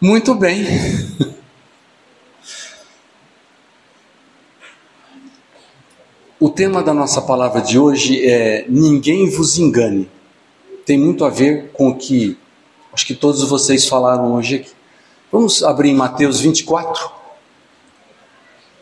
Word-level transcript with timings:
Muito 0.00 0.34
bem. 0.34 0.62
O 6.38 6.50
tema 6.50 6.82
da 6.82 6.92
nossa 6.92 7.22
palavra 7.22 7.62
de 7.62 7.78
hoje 7.78 8.22
é 8.28 8.66
Ninguém 8.68 9.30
vos 9.30 9.56
engane. 9.58 10.06
Tem 10.84 10.98
muito 10.98 11.24
a 11.24 11.30
ver 11.30 11.70
com 11.72 11.88
o 11.88 11.96
que 11.96 12.36
acho 12.92 13.06
que 13.06 13.14
todos 13.14 13.42
vocês 13.48 13.88
falaram 13.88 14.34
hoje 14.34 14.56
aqui. 14.56 14.70
Vamos 15.32 15.64
abrir 15.64 15.88
em 15.90 15.94
Mateus 15.94 16.40
24. 16.40 17.10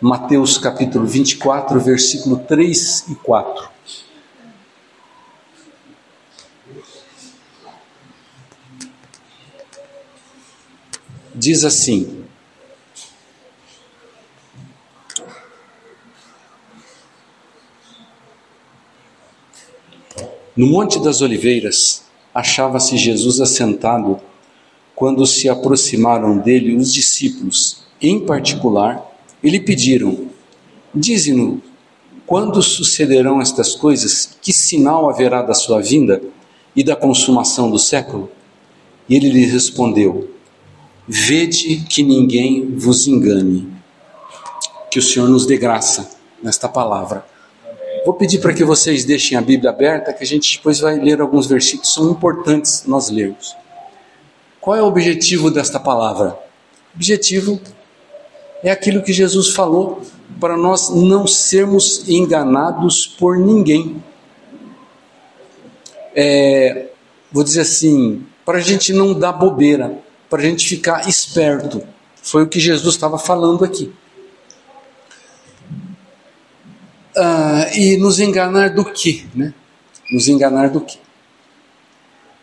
Mateus 0.01 0.59
capítulo 0.59 1.07
24, 1.07 1.79
versículo 1.79 2.39
3 2.41 3.05
e 3.11 3.15
4. 3.15 3.74
diz 11.35 11.65
assim: 11.65 12.25
No 20.57 20.69
Monte 20.69 21.03
das 21.03 21.21
Oliveiras 21.21 22.05
achava-se 22.33 22.97
Jesus 22.97 23.41
assentado 23.41 24.21
quando 24.95 25.27
se 25.27 25.49
aproximaram 25.49 26.39
dele 26.39 26.77
os 26.77 26.93
discípulos, 26.95 27.83
em 28.01 28.25
particular, 28.25 29.05
ele 29.43 29.59
pediram: 29.59 30.29
Dize-nos, 30.95 31.59
quando 32.25 32.63
sucederão 32.63 33.41
estas 33.43 33.75
coisas? 33.75 34.37
Que 34.41 34.53
sinal 34.53 35.11
haverá 35.11 35.43
da 35.43 35.55
sua 35.55 35.83
vinda 35.83 36.23
e 36.77 36.85
da 36.85 36.95
consumação 36.95 37.69
do 37.71 37.79
século? 37.79 38.31
E 39.09 39.17
ele 39.17 39.29
lhe 39.31 39.45
respondeu: 39.45 40.34
Vede 41.07 41.85
que 41.87 42.03
ninguém 42.03 42.75
vos 42.77 43.07
engane. 43.07 43.71
Que 44.91 44.99
o 44.99 45.03
Senhor 45.03 45.29
nos 45.29 45.45
dê 45.45 45.59
graça 45.59 46.09
nesta 46.43 46.67
palavra. 46.67 47.25
Vou 48.07 48.15
pedir 48.15 48.39
para 48.41 48.55
que 48.55 48.65
vocês 48.65 49.05
deixem 49.05 49.37
a 49.37 49.41
Bíblia 49.43 49.69
aberta, 49.71 50.13
que 50.15 50.25
a 50.25 50.27
gente 50.27 50.57
depois 50.57 50.81
vai 50.81 50.99
ler 50.99 51.21
alguns 51.21 51.47
versículos, 51.47 51.93
são 51.93 52.11
importantes 52.11 52.85
nós 52.87 53.11
lermos. 53.11 53.55
Qual 54.61 54.75
é 54.77 54.83
o 54.83 54.87
objetivo 54.87 55.51
desta 55.51 55.79
palavra? 55.79 56.33
O 56.95 56.97
objetivo 56.97 57.61
é 58.63 58.71
aquilo 58.71 59.03
que 59.03 59.13
Jesus 59.13 59.51
falou 59.55 60.01
para 60.41 60.57
nós 60.57 60.89
não 60.89 61.27
sermos 61.27 62.09
enganados 62.09 63.07
por 63.07 63.39
ninguém. 63.39 64.03
É, 66.15 66.89
vou 67.31 67.45
dizer 67.45 67.61
assim, 67.63 68.23
para 68.45 68.57
a 68.59 68.63
gente 68.63 68.91
não 68.93 69.13
dar 69.13 69.33
bobeira 69.33 69.99
para 70.35 70.43
a 70.43 70.47
gente 70.47 70.69
ficar 70.69 71.09
esperto. 71.09 71.87
Foi 72.21 72.43
o 72.43 72.49
que 72.49 72.59
Jesus 72.59 72.93
estava 72.97 73.17
falando 73.21 73.65
aqui. 73.65 73.95
Ah, 77.17 77.69
e 77.73 77.97
nos 77.99 78.19
enganar 78.19 78.71
do 78.71 78.85
que? 78.85 79.29
Né? 79.33 79.55
Nos 80.13 80.27
enganar 80.27 80.71
do 80.71 80.81
que? 80.81 80.99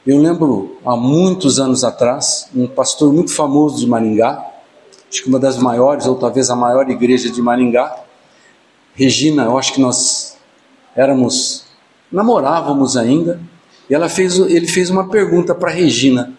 Eu 0.08 0.20
lembro 0.22 0.78
há 0.86 0.96
muitos 0.96 1.60
anos 1.60 1.84
atrás, 1.84 2.48
um 2.56 2.66
pastor 2.66 3.12
muito 3.12 3.34
famoso 3.36 3.78
de 3.78 3.86
Maringá, 3.86 4.42
acho 5.12 5.24
que 5.24 5.28
uma 5.28 5.38
das 5.38 5.58
maiores, 5.58 6.06
ou 6.06 6.16
talvez 6.16 6.50
a 6.50 6.56
maior 6.56 6.90
igreja 6.90 7.30
de 7.30 7.42
Maringá, 7.42 7.94
Regina, 8.96 9.44
eu 9.44 9.58
acho 9.58 9.74
que 9.74 9.82
nós 9.82 10.38
éramos, 10.96 11.66
namorávamos 12.10 12.96
ainda, 12.96 13.42
e 13.90 13.94
ela 13.94 14.08
fez, 14.08 14.40
ele 14.40 14.68
fez 14.70 14.90
uma 14.90 15.10
pergunta 15.10 15.54
para 15.54 15.72
Regina. 15.72 16.32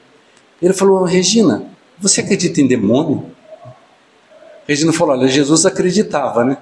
Ele 0.63 0.73
falou: 0.73 1.03
Regina, 1.03 1.65
você 1.99 2.21
acredita 2.21 2.61
em 2.61 2.67
demônio? 2.69 3.27
Regina 4.67 4.93
falou: 4.93 5.17
Olha, 5.17 5.27
Jesus 5.27 5.67
acreditava, 5.67 6.45
né? 6.45 6.57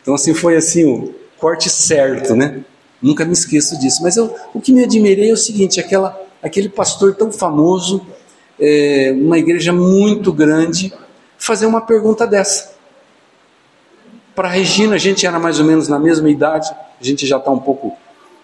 Então, 0.00 0.14
assim, 0.14 0.32
foi 0.32 0.56
assim 0.56 0.86
o 0.86 1.14
corte 1.38 1.68
certo, 1.68 2.34
né? 2.34 2.64
Nunca 3.02 3.24
me 3.26 3.32
esqueço 3.34 3.78
disso. 3.78 4.02
Mas 4.02 4.16
eu, 4.16 4.34
o 4.54 4.60
que 4.60 4.72
me 4.72 4.82
admirei 4.82 5.28
é 5.28 5.32
o 5.34 5.36
seguinte: 5.36 5.78
aquela, 5.78 6.18
aquele 6.42 6.70
pastor 6.70 7.14
tão 7.14 7.30
famoso, 7.30 8.00
é, 8.58 9.14
uma 9.14 9.38
igreja 9.38 9.74
muito 9.74 10.32
grande, 10.32 10.90
fazer 11.38 11.66
uma 11.66 11.82
pergunta 11.82 12.26
dessa. 12.26 12.72
Para 14.34 14.48
Regina, 14.48 14.94
a 14.94 14.98
gente 14.98 15.26
era 15.26 15.38
mais 15.38 15.60
ou 15.60 15.66
menos 15.66 15.86
na 15.86 15.98
mesma 15.98 16.30
idade, 16.30 16.70
a 16.98 17.04
gente 17.04 17.26
já 17.26 17.36
está 17.36 17.50
um 17.52 17.58
pouco 17.60 17.92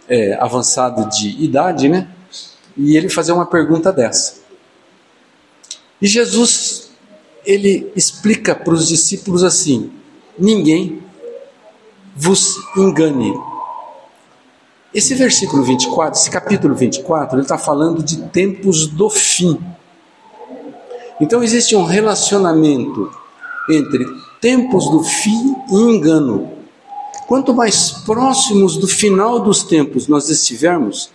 é, 0.07 0.35
avançado 0.35 1.09
de 1.09 1.43
idade, 1.43 1.89
né? 1.89 2.07
E 2.77 2.97
ele 2.99 3.09
fazer 3.09 3.33
uma 3.33 3.47
pergunta 3.47 3.91
dessa. 3.91 4.40
E 6.01 6.07
Jesus, 6.07 6.89
ele 7.45 7.93
explica 7.95 8.55
para 8.55 8.73
os 8.73 8.89
discípulos 8.89 9.43
assim: 9.45 9.93
ninguém 10.39 11.03
vos 12.17 12.57
engane. 12.77 13.35
Esse 14.95 15.15
versículo 15.15 15.63
24, 15.63 16.19
esse 16.19 16.31
capítulo 16.31 16.75
24, 16.75 17.37
ele 17.37 17.43
está 17.43 17.59
falando 17.59 18.03
de 18.03 18.23
tempos 18.29 18.87
do 18.89 19.09
fim. 19.11 19.61
Então 21.21 21.43
existe 21.43 21.77
um 21.77 21.85
relacionamento 21.85 23.11
entre 23.69 24.05
tempos 24.41 24.91
do 24.91 25.05
fim 25.05 25.55
e 25.71 25.75
engano. 25.75 26.51
Quanto 27.29 27.55
mais 27.55 27.91
próximos 27.93 28.77
do 28.79 28.89
final 28.89 29.39
dos 29.39 29.63
tempos 29.63 30.09
nós 30.09 30.29
estivermos, 30.29 31.11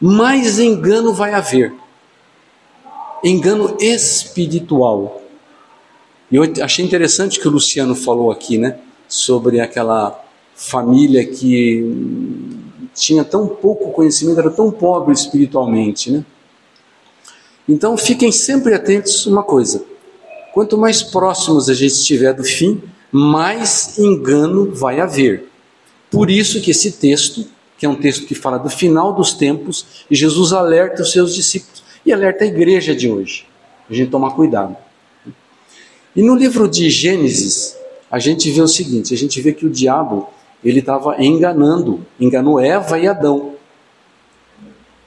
mais 0.00 0.58
engano 0.58 1.12
vai 1.14 1.34
haver 1.34 1.72
engano 3.24 3.76
espiritual. 3.80 5.22
E 6.30 6.36
eu 6.36 6.42
achei 6.62 6.84
interessante 6.84 7.40
que 7.40 7.48
o 7.48 7.50
Luciano 7.50 7.94
falou 7.96 8.30
aqui, 8.30 8.58
né, 8.58 8.78
sobre 9.08 9.60
aquela 9.60 10.22
família 10.54 11.24
que 11.24 12.52
tinha 12.94 13.24
tão 13.24 13.48
pouco 13.48 13.90
conhecimento, 13.92 14.38
era 14.38 14.50
tão 14.50 14.70
pobre 14.70 15.12
espiritualmente, 15.14 16.12
né? 16.12 16.24
Então 17.66 17.96
fiquem 17.96 18.30
sempre 18.30 18.74
atentos 18.74 19.26
uma 19.26 19.42
coisa. 19.42 19.82
Quanto 20.52 20.76
mais 20.76 21.02
próximos 21.02 21.68
a 21.68 21.74
gente 21.74 21.92
estiver 21.92 22.32
do 22.34 22.44
fim, 22.44 22.80
mais 23.10 23.98
engano 23.98 24.70
vai 24.72 25.00
haver. 25.00 25.46
Por 26.10 26.30
isso 26.30 26.60
que 26.60 26.70
esse 26.70 26.92
texto, 26.92 27.44
que 27.78 27.86
é 27.86 27.88
um 27.88 27.96
texto 27.96 28.26
que 28.26 28.34
fala 28.34 28.58
do 28.58 28.68
final 28.68 29.12
dos 29.14 29.32
tempos, 29.32 30.04
Jesus 30.10 30.52
alerta 30.52 31.02
os 31.02 31.10
seus 31.10 31.34
discípulos 31.34 31.83
e 32.06 32.12
alerta 32.12 32.44
a 32.44 32.46
igreja 32.46 32.94
de 32.94 33.08
hoje, 33.10 33.46
a 33.88 33.94
gente 33.94 34.10
tomar 34.10 34.32
cuidado. 34.32 34.76
E 36.14 36.22
no 36.22 36.34
livro 36.34 36.68
de 36.68 36.90
Gênesis, 36.90 37.76
a 38.10 38.18
gente 38.18 38.50
vê 38.52 38.60
o 38.60 38.68
seguinte, 38.68 39.14
a 39.14 39.16
gente 39.16 39.40
vê 39.40 39.52
que 39.54 39.64
o 39.64 39.70
diabo, 39.70 40.28
ele 40.62 40.80
estava 40.80 41.16
enganando, 41.18 42.04
enganou 42.20 42.60
Eva 42.60 42.98
e 42.98 43.08
Adão. 43.08 43.54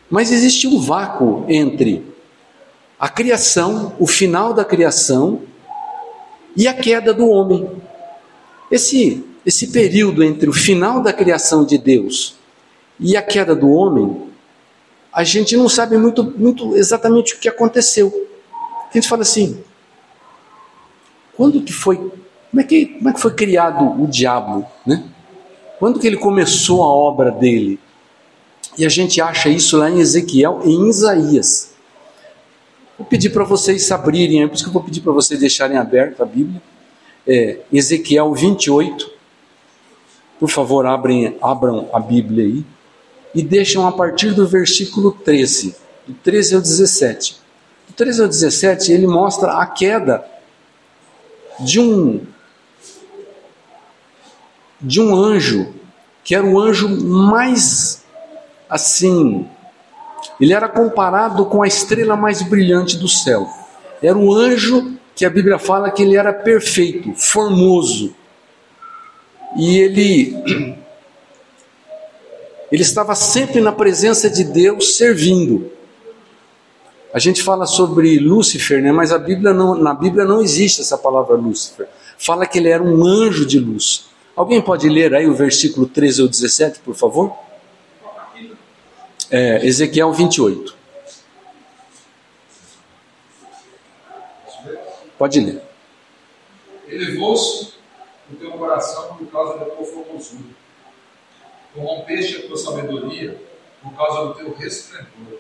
Mas 0.10 0.32
existe 0.32 0.66
um 0.68 0.80
vácuo 0.80 1.46
entre 1.48 2.04
a 3.00 3.08
criação, 3.08 3.94
o 4.00 4.08
final 4.08 4.52
da 4.52 4.66
criação 4.66 5.42
e 6.56 6.68
a 6.68 6.74
queda 6.74 7.14
do 7.14 7.28
homem. 7.28 7.70
Esse 8.72 9.24
esse 9.46 9.68
período 9.68 10.22
entre 10.26 10.50
o 10.50 10.52
final 10.52 11.00
da 11.02 11.14
criação 11.14 11.64
de 11.64 11.78
Deus 11.78 12.36
e 13.00 13.16
a 13.16 13.22
queda 13.22 13.56
do 13.56 13.70
homem 13.72 14.27
a 15.18 15.24
gente 15.24 15.58
não 15.58 15.68
sabe 15.68 15.98
muito, 15.98 16.24
muito 16.24 16.76
exatamente 16.78 17.34
o 17.34 17.40
que 17.40 17.50
aconteceu. 17.50 18.28
A 18.88 18.94
gente 18.94 19.10
fala 19.10 19.24
assim, 19.24 19.64
quando 21.36 21.60
que 21.64 21.74
foi, 21.74 21.98
como 21.98 22.62
é 22.62 22.64
que, 22.64 22.86
como 22.86 23.10
é 23.10 23.14
que 23.14 23.20
foi 23.20 23.34
criado 23.34 23.84
o 24.00 24.06
diabo, 24.06 24.64
né? 24.86 25.04
Quando 25.80 26.00
que 26.00 26.06
ele 26.06 26.18
começou 26.18 26.84
a 26.84 26.88
obra 26.88 27.32
dele? 27.32 27.80
E 28.78 28.86
a 28.86 28.90
gente 28.90 29.20
acha 29.20 29.50
isso 29.50 29.76
lá 29.80 29.90
em 29.90 29.98
Ezequiel 29.98 30.62
e 30.64 30.70
em 30.70 30.88
Isaías. 30.88 31.74
Vou 32.96 33.08
pedir 33.08 33.32
para 33.32 33.44
vocês 33.44 33.92
abrirem, 33.92 34.44
é 34.44 34.48
por 34.48 34.54
isso 34.54 34.64
que 34.66 34.70
eu 34.70 34.74
vou 34.74 34.84
pedir 34.84 35.02
para 35.02 35.14
vocês 35.14 35.40
deixarem 35.40 35.78
aberta 35.78 36.22
a 36.22 36.28
Bíblia. 36.28 36.62
É, 37.26 37.62
Ezequiel 37.74 38.32
28. 38.36 39.10
Por 40.40 40.48
favor, 40.52 40.86
abrem, 40.86 41.36
abram 41.42 41.90
a 41.92 42.00
Bíblia 42.00 42.44
aí 42.46 42.64
e 43.38 43.44
deixam 43.44 43.88
a 43.88 43.92
partir 43.92 44.32
do 44.34 44.48
versículo 44.48 45.12
13, 45.12 45.76
do 46.08 46.14
13 46.24 46.56
ao 46.56 46.62
17. 46.62 47.38
Do 47.88 47.94
13 47.94 48.24
ao 48.24 48.28
17, 48.28 48.92
ele 48.92 49.06
mostra 49.06 49.52
a 49.62 49.66
queda 49.68 50.26
de 51.60 51.80
um 51.80 52.26
de 54.82 55.00
um 55.00 55.16
anjo, 55.16 55.72
que 56.24 56.34
era 56.34 56.44
o 56.46 56.60
anjo 56.60 56.88
mais 56.90 58.04
assim, 58.68 59.48
ele 60.42 60.54
era 60.54 60.68
comparado 60.68 61.46
com 61.46 61.62
a 61.62 61.68
estrela 61.68 62.18
mais 62.18 62.42
brilhante 62.42 62.98
do 62.98 63.08
céu. 63.08 63.48
Era 64.02 64.18
um 64.18 64.34
anjo 64.34 64.98
que 65.16 65.24
a 65.24 65.30
Bíblia 65.30 65.60
fala 65.60 65.92
que 65.92 66.02
ele 66.02 66.16
era 66.18 66.34
perfeito, 66.34 67.14
formoso. 67.14 68.16
E 69.56 69.78
ele 69.78 70.76
Ele 72.72 72.82
estava 72.82 73.16
sempre 73.16 73.62
na 73.62 73.72
presença 73.72 74.30
de 74.30 74.44
Deus 74.44 74.98
servindo. 74.98 75.72
A 77.14 77.20
gente 77.20 77.42
fala 77.42 77.66
sobre 77.66 78.20
Lúcifer, 78.20 78.82
né? 78.84 78.92
mas 78.92 79.12
a 79.14 79.18
Bíblia 79.18 79.54
não, 79.54 79.76
na 79.76 79.94
Bíblia 79.94 80.26
não 80.26 80.42
existe 80.42 80.82
essa 80.82 80.98
palavra 80.98 81.36
Lúcifer. 81.36 81.88
Fala 82.18 82.46
que 82.46 82.58
ele 82.58 82.68
era 82.70 82.84
um 82.84 83.06
anjo 83.06 83.46
de 83.46 83.58
luz. 83.58 84.08
Alguém 84.36 84.62
pode 84.62 84.88
ler 84.90 85.14
aí 85.16 85.26
o 85.28 85.34
versículo 85.34 85.88
13 85.88 86.22
ou 86.24 86.28
17, 86.28 86.80
por 86.82 86.94
favor? 86.94 87.36
É, 89.32 89.66
Ezequiel 89.66 90.12
28. 90.12 90.76
Pode 95.18 95.40
ler. 95.40 95.62
Elevou-se 96.88 97.74
o 98.32 98.36
teu 98.36 98.52
coração 98.52 99.16
por 99.18 99.26
causa 99.28 99.58
da 99.58 99.66
tua 99.66 99.86
formosura 99.86 100.57
Corrompeste 101.78 102.38
a 102.38 102.48
tua 102.48 102.58
sabedoria 102.58 103.40
por 103.84 103.96
causa 103.96 104.28
do 104.30 104.34
teu 104.34 104.52
resplendor. 104.56 105.40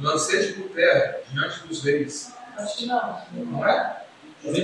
Lancei-te 0.00 0.54
por 0.54 0.70
terra 0.70 1.18
diante 1.30 1.66
dos 1.68 1.84
reis. 1.84 2.32
Acho 2.56 2.78
que 2.78 2.86
não. 2.86 3.20
Não 3.32 3.68
é? 3.68 4.04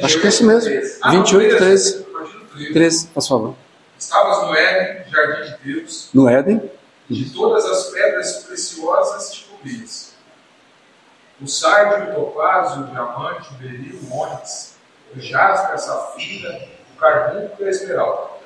Acho 0.03 0.19
que 0.21 0.27
é 0.27 0.29
isso 0.31 0.47
mesmo. 0.47 0.71
28, 1.11 1.57
13. 1.59 2.03
13. 2.03 2.73
13, 2.73 3.07
por 3.09 3.29
favor. 3.29 3.57
Estavas 3.99 4.49
no 4.49 4.55
Éden, 4.55 5.11
jardim 5.13 5.51
de 5.63 5.75
Deus. 5.75 6.09
No 6.15 6.27
Éden. 6.29 6.71
De 7.11 7.31
todas 7.31 7.65
as 7.67 7.91
pedras 7.91 8.45
preciosas 8.47 9.33
te 9.35 9.45
cobrias. 9.45 10.15
O 11.43 11.47
sardio, 11.47 12.11
o 12.11 12.15
topázio, 12.15 12.85
o 12.85 12.87
diamante, 12.89 13.49
o 13.51 13.55
beril, 13.55 13.99
o 14.11 14.17
ônix, 14.17 14.77
o 15.17 15.21
jaspe, 15.21 15.73
a 15.73 15.79
safira, 15.79 16.69
o 16.93 16.97
carbunco 16.99 17.63
e 17.63 17.65
a 17.65 17.69
esmeralda 17.69 18.38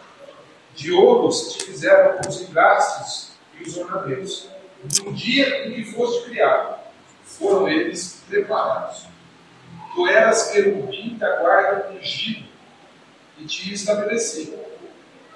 de 0.75 0.93
se 1.35 1.59
te 1.59 1.65
fizeram 1.65 2.21
os 2.27 2.41
enlaços 2.49 3.31
e 3.61 3.65
os 3.65 3.77
ornamentos. 3.77 4.49
No 5.05 5.13
dia 5.13 5.67
em 5.69 5.75
que 5.75 5.93
foste 5.93 6.25
criado, 6.25 6.79
foram 7.25 7.69
eles 7.69 8.23
preparados. 8.29 9.07
Tu 9.95 10.07
eras 10.09 10.51
querubim 10.51 11.17
da 11.19 11.37
guarda 11.41 11.93
ungido 11.93 12.47
e 13.39 13.45
te 13.45 13.73
estabeleci. 13.75 14.55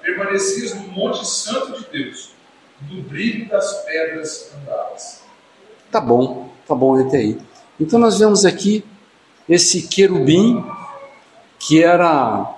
Permanecias 0.01 0.73
no 0.73 0.87
monte 0.87 1.25
santo 1.25 1.79
de 1.79 1.89
Deus, 2.03 2.33
no 2.89 3.01
brilho 3.01 3.47
das 3.49 3.83
pedras 3.85 4.51
andadas 4.61 5.21
Tá 5.91 5.99
bom, 5.99 6.51
tá 6.67 6.75
bom 6.75 7.05
até 7.07 7.17
aí. 7.17 7.41
Então 7.79 7.99
nós 7.99 8.17
vemos 8.19 8.45
aqui 8.45 8.83
esse 9.47 9.87
querubim 9.87 10.63
que 11.59 11.83
era 11.83 12.56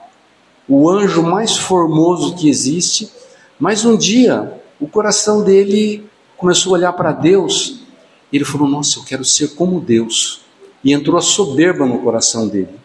o 0.69 0.88
anjo 0.88 1.24
mais 1.24 1.57
formoso 1.57 2.36
que 2.36 2.48
existe, 2.48 3.10
mas 3.60 3.83
um 3.83 3.98
dia 3.98 4.62
o 4.80 4.88
coração 4.88 5.44
dele 5.44 6.06
começou 6.38 6.75
a 6.75 6.77
olhar 6.77 6.94
para 6.94 7.12
Deus. 7.12 7.80
E 8.31 8.38
ele 8.38 8.45
falou: 8.45 8.68
Nossa, 8.68 9.00
eu 9.00 9.04
quero 9.04 9.25
ser 9.25 9.50
como 9.56 9.81
Deus. 9.81 10.42
E 10.83 10.94
entrou 10.94 11.18
a 11.18 11.21
soberba 11.21 11.88
no 11.88 11.98
coração 12.00 12.48
dele. 12.48 12.80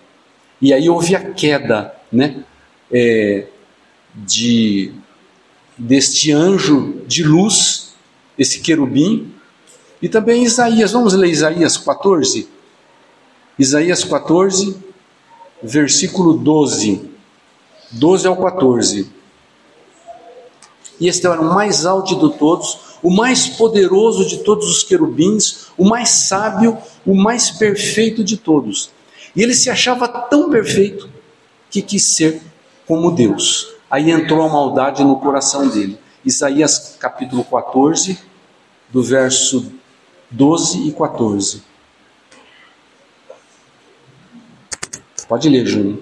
E 0.62 0.72
aí 0.72 0.88
houve 0.88 1.14
a 1.14 1.30
queda, 1.34 1.94
né? 2.10 2.42
É, 2.90 3.46
de 4.14 4.92
deste 5.76 6.32
anjo 6.32 7.02
de 7.06 7.22
luz, 7.22 7.94
esse 8.38 8.60
querubim, 8.60 9.30
e 10.00 10.08
também 10.08 10.42
Isaías. 10.42 10.92
Vamos 10.92 11.12
ler 11.12 11.28
Isaías 11.28 11.76
14? 11.76 12.48
Isaías 13.58 14.02
14, 14.02 14.76
versículo 15.62 16.32
12. 16.38 17.10
12 17.94 18.26
ao 18.26 18.36
14. 18.36 19.08
E 21.00 21.08
este 21.08 21.26
era 21.26 21.40
o 21.40 21.54
mais 21.54 21.86
alto 21.86 22.16
de 22.16 22.38
todos, 22.38 22.78
o 23.02 23.10
mais 23.10 23.46
poderoso 23.48 24.26
de 24.26 24.38
todos 24.42 24.68
os 24.68 24.82
querubins, 24.82 25.66
o 25.76 25.84
mais 25.84 26.08
sábio, 26.10 26.76
o 27.06 27.14
mais 27.14 27.50
perfeito 27.50 28.22
de 28.24 28.36
todos. 28.36 28.90
E 29.34 29.42
ele 29.42 29.54
se 29.54 29.70
achava 29.70 30.06
tão 30.08 30.50
perfeito 30.50 31.08
que 31.70 31.82
quis 31.82 32.04
ser 32.04 32.40
como 32.86 33.10
Deus. 33.12 33.68
Aí 33.90 34.10
entrou 34.10 34.42
a 34.42 34.48
maldade 34.52 35.04
no 35.04 35.18
coração 35.20 35.68
dele. 35.68 35.98
Isaías 36.24 36.96
capítulo 36.98 37.44
14, 37.44 38.18
do 38.88 39.02
verso 39.02 39.70
12 40.30 40.88
e 40.88 40.92
14. 40.92 41.62
Pode 45.28 45.48
ler, 45.48 45.66
Júnior 45.66 45.98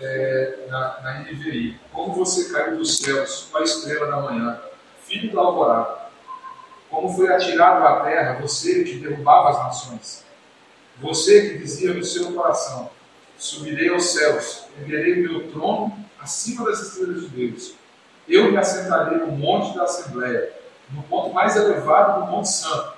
é, 0.00 0.56
na, 0.68 1.00
na 1.02 1.20
NVI. 1.20 1.78
Como 1.92 2.14
você 2.14 2.50
caiu 2.52 2.76
dos 2.78 2.96
céus, 2.98 3.48
a 3.54 3.62
estrela 3.62 4.06
da 4.06 4.16
manhã, 4.20 4.60
filho 5.06 5.32
da 5.32 5.40
alvorada. 5.40 6.04
Como 6.90 7.08
foi 7.10 7.32
atirado 7.32 7.84
à 7.84 8.00
terra, 8.04 8.38
você 8.40 8.84
que 8.84 8.94
derrubava 8.98 9.50
as 9.50 9.58
nações. 9.58 10.24
Você 10.98 11.48
que 11.50 11.58
dizia 11.58 11.92
no 11.92 12.04
seu 12.04 12.32
coração: 12.32 12.90
Subirei 13.36 13.88
aos 13.88 14.04
céus, 14.12 14.64
erguerei 14.78 15.16
meu 15.16 15.48
trono 15.50 15.96
acima 16.20 16.64
das 16.64 16.80
estrelas 16.80 17.22
de 17.22 17.28
Deus. 17.28 17.74
Eu 18.28 18.50
me 18.50 18.56
assentarei 18.56 19.18
no 19.18 19.26
monte 19.32 19.76
da 19.76 19.84
Assembleia, 19.84 20.50
no 20.90 21.02
ponto 21.02 21.34
mais 21.34 21.54
elevado 21.56 22.20
do 22.24 22.30
Monte 22.30 22.48
Santo. 22.48 22.94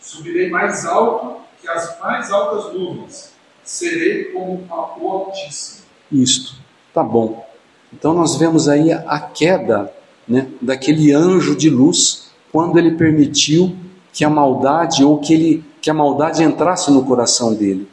Subirei 0.00 0.48
mais 0.48 0.86
alto 0.86 1.42
que 1.60 1.68
as 1.68 1.98
mais 2.00 2.30
altas 2.32 2.72
nuvens. 2.72 3.32
Serei 3.64 4.24
como 4.32 4.66
o 5.00 5.10
Altíssimo 5.10 5.83
isto. 6.10 6.54
Tá 6.92 7.02
bom. 7.02 7.44
Então 7.92 8.14
nós 8.14 8.36
vemos 8.36 8.68
aí 8.68 8.92
a 8.92 9.20
queda 9.20 9.90
né, 10.28 10.48
daquele 10.60 11.12
anjo 11.12 11.56
de 11.56 11.70
luz 11.70 12.28
quando 12.52 12.78
ele 12.78 12.92
permitiu 12.92 13.74
que 14.12 14.24
a 14.24 14.30
maldade 14.30 15.04
ou 15.04 15.18
que, 15.18 15.34
ele, 15.34 15.64
que 15.80 15.90
a 15.90 15.94
maldade 15.94 16.42
entrasse 16.42 16.90
no 16.90 17.04
coração 17.04 17.54
dele. 17.54 17.88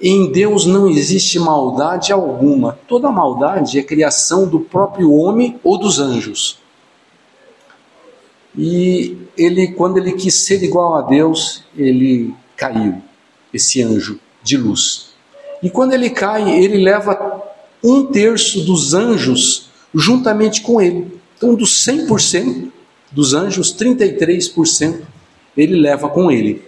Em 0.00 0.30
Deus 0.32 0.66
não 0.66 0.88
existe 0.88 1.38
maldade 1.38 2.12
alguma. 2.12 2.78
Toda 2.88 3.10
maldade 3.12 3.78
é 3.78 3.82
criação 3.82 4.46
do 4.46 4.58
próprio 4.60 5.12
homem 5.12 5.58
ou 5.62 5.78
dos 5.78 6.00
anjos. 6.00 6.58
E 8.56 9.16
ele, 9.36 9.68
quando 9.68 9.98
ele 9.98 10.12
quis 10.12 10.34
ser 10.34 10.62
igual 10.62 10.96
a 10.96 11.02
Deus, 11.02 11.64
ele 11.76 12.34
caiu, 12.56 13.00
esse 13.52 13.82
anjo 13.82 14.20
de 14.42 14.56
luz. 14.56 15.13
E 15.64 15.70
quando 15.70 15.94
ele 15.94 16.10
cai, 16.10 16.50
ele 16.58 16.76
leva 16.76 17.42
um 17.82 18.04
terço 18.04 18.60
dos 18.66 18.92
anjos 18.92 19.70
juntamente 19.94 20.60
com 20.60 20.78
ele. 20.78 21.18
Então, 21.34 21.54
dos 21.54 21.82
100% 21.86 22.70
dos 23.10 23.32
anjos, 23.32 23.74
33% 23.74 25.00
ele 25.56 25.76
leva 25.80 26.10
com 26.10 26.30
ele. 26.30 26.62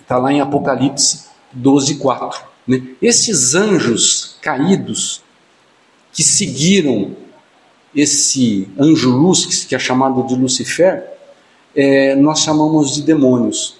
Está 0.00 0.18
lá 0.18 0.32
em 0.32 0.40
Apocalipse 0.40 1.26
12, 1.52 1.94
4. 1.98 2.42
Né? 2.66 2.82
Esses 3.00 3.54
anjos 3.54 4.34
caídos 4.42 5.22
que 6.12 6.24
seguiram 6.24 7.16
esse 7.94 8.68
anjo 8.76 9.10
luz, 9.12 9.66
que 9.66 9.72
é 9.72 9.78
chamado 9.78 10.24
de 10.26 10.34
Lucifer, 10.34 11.08
é, 11.76 12.16
nós 12.16 12.40
chamamos 12.40 12.92
de 12.92 13.02
demônios. 13.02 13.76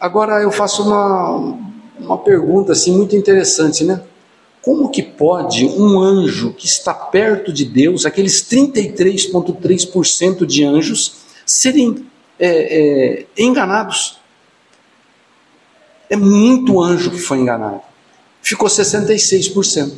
Agora 0.00 0.42
eu 0.42 0.50
faço 0.50 0.82
uma, 0.82 1.56
uma 2.06 2.18
pergunta 2.18 2.72
assim 2.72 2.94
muito 2.96 3.14
interessante, 3.16 3.82
né? 3.84 4.00
Como 4.60 4.90
que 4.90 5.02
pode 5.02 5.64
um 5.66 5.98
anjo 6.00 6.52
que 6.52 6.66
está 6.66 6.92
perto 6.94 7.50
de 7.52 7.64
Deus, 7.64 8.06
aqueles 8.06 8.42
33,3% 8.42 10.46
de 10.46 10.62
anjos, 10.64 11.14
serem 11.44 12.06
é, 12.38 12.50
é, 13.22 13.26
enganados? 13.36 14.18
É 16.08 16.14
muito 16.16 16.80
anjo 16.80 17.10
que 17.10 17.18
foi 17.18 17.38
enganado. 17.38 17.80
Ficou 18.40 18.68
66%, 18.68 19.94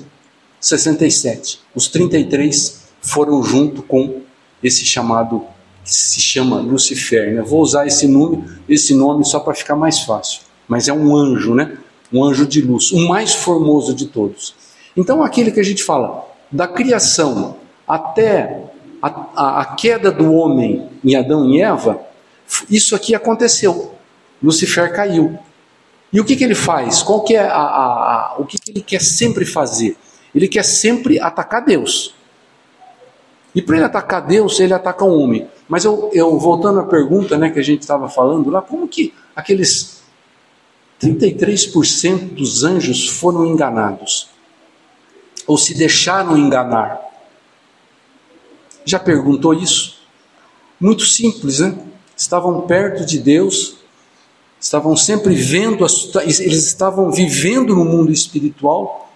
67%. 0.63 1.59
Os 1.75 1.91
33% 1.91 2.77
foram 3.03 3.43
junto 3.43 3.83
com 3.83 4.23
esse 4.63 4.87
chamado 4.87 5.45
que 5.85 5.93
se 5.95 6.23
chama 6.23 6.61
Lucifer. 6.63 7.35
Né? 7.35 7.43
Vou 7.43 7.61
usar 7.61 7.85
esse 7.87 8.09
nome, 8.09 8.43
esse 8.67 8.95
nome 8.95 9.27
só 9.27 9.41
para 9.41 9.53
ficar 9.53 9.77
mais 9.77 9.99
fácil. 10.01 10.41
Mas 10.67 10.89
é 10.89 10.93
um 10.95 11.15
anjo, 11.15 11.55
né? 11.55 11.77
um 12.15 12.23
anjo 12.25 12.47
de 12.47 12.63
luz, 12.63 12.93
o 12.93 13.09
mais 13.09 13.35
formoso 13.35 13.93
de 13.93 14.07
todos. 14.07 14.55
Então, 14.97 15.21
aquele 15.23 15.51
que 15.51 15.59
a 15.59 15.63
gente 15.65 15.83
fala, 15.83 16.25
da 16.51 16.69
criação 16.69 17.57
até 17.89 18.63
a, 19.03 19.09
a, 19.35 19.61
a 19.63 19.65
queda 19.75 20.13
do 20.13 20.33
homem 20.33 20.89
em 21.05 21.17
Adão 21.17 21.51
e 21.51 21.61
Eva, 21.61 21.99
isso 22.71 22.95
aqui 22.95 23.15
aconteceu. 23.17 23.93
Lucifer 24.41 24.95
caiu. 24.95 25.37
E 26.13 26.21
o 26.21 26.25
que, 26.25 26.37
que 26.37 26.45
ele 26.45 26.55
faz? 26.55 27.03
Qual 27.03 27.25
que 27.25 27.35
é 27.35 27.41
a, 27.45 27.53
a, 27.57 28.35
o 28.39 28.45
que, 28.45 28.59
que 28.59 28.71
ele 28.71 28.81
quer 28.81 29.01
sempre 29.01 29.45
fazer? 29.45 29.97
Ele 30.33 30.47
quer 30.47 30.63
sempre 30.65 31.19
atacar 31.19 31.65
Deus. 31.65 32.15
E 33.53 33.61
para 33.61 33.77
ele 33.77 33.85
atacar 33.87 34.23
Deus, 34.25 34.61
ele 34.61 34.73
ataca 34.75 35.05
o 35.05 35.19
homem. 35.19 35.49
Mas 35.69 35.85
eu, 35.85 36.11
eu 36.13 36.39
voltando 36.39 36.79
à 36.79 36.85
pergunta 36.85 37.37
né, 37.37 37.51
que 37.51 37.59
a 37.59 37.63
gente 37.65 37.81
estava 37.83 38.09
falando 38.09 38.51
lá, 38.51 38.63
como 38.63 38.87
que 38.87 39.13
aqueles 39.35 40.04
33% 41.01 42.35
dos 42.35 42.65
anjos 42.65 43.09
foram 43.09 43.45
enganados 43.47 44.29
ou 45.47 45.59
se 45.59 45.75
deixaram 45.75 46.37
enganar. 46.39 46.99
Já 48.85 48.99
perguntou 48.99 49.53
isso? 49.55 49.99
Muito 50.81 51.03
simples, 51.05 51.59
né? 51.61 51.77
Estavam 52.17 52.61
perto 52.63 53.05
de 53.05 53.19
Deus, 53.19 53.77
estavam 54.61 54.97
sempre 54.97 55.35
vendo, 55.35 55.85
eles 56.25 56.41
estavam 56.67 57.11
vivendo 57.11 57.75
no 57.75 57.85
mundo 57.85 58.13
espiritual 58.13 59.13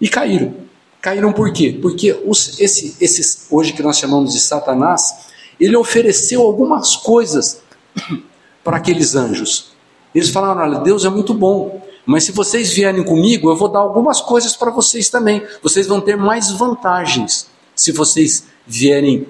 e 0.00 0.08
caíram. 0.08 0.54
Caíram 1.00 1.32
por 1.32 1.52
quê? 1.52 1.76
Porque 1.82 2.12
os, 2.24 2.58
esse, 2.60 2.96
esses, 3.00 3.46
hoje 3.50 3.72
que 3.74 3.82
nós 3.82 3.98
chamamos 3.98 4.32
de 4.32 4.40
Satanás, 4.40 5.28
ele 5.60 5.76
ofereceu 5.76 6.40
algumas 6.42 6.96
coisas 6.96 7.60
para 8.64 8.76
aqueles 8.78 9.14
anjos. 9.14 9.73
Eles 10.14 10.28
falaram: 10.30 10.60
olha, 10.60 10.78
Deus 10.80 11.04
é 11.04 11.08
muito 11.10 11.34
bom, 11.34 11.82
mas 12.06 12.24
se 12.24 12.32
vocês 12.32 12.72
vierem 12.72 13.02
comigo, 13.02 13.50
eu 13.50 13.56
vou 13.56 13.68
dar 13.68 13.80
algumas 13.80 14.20
coisas 14.20 14.56
para 14.56 14.70
vocês 14.70 15.08
também. 15.08 15.42
Vocês 15.62 15.86
vão 15.86 16.00
ter 16.00 16.16
mais 16.16 16.50
vantagens 16.52 17.46
se 17.74 17.90
vocês 17.90 18.44
vierem 18.66 19.26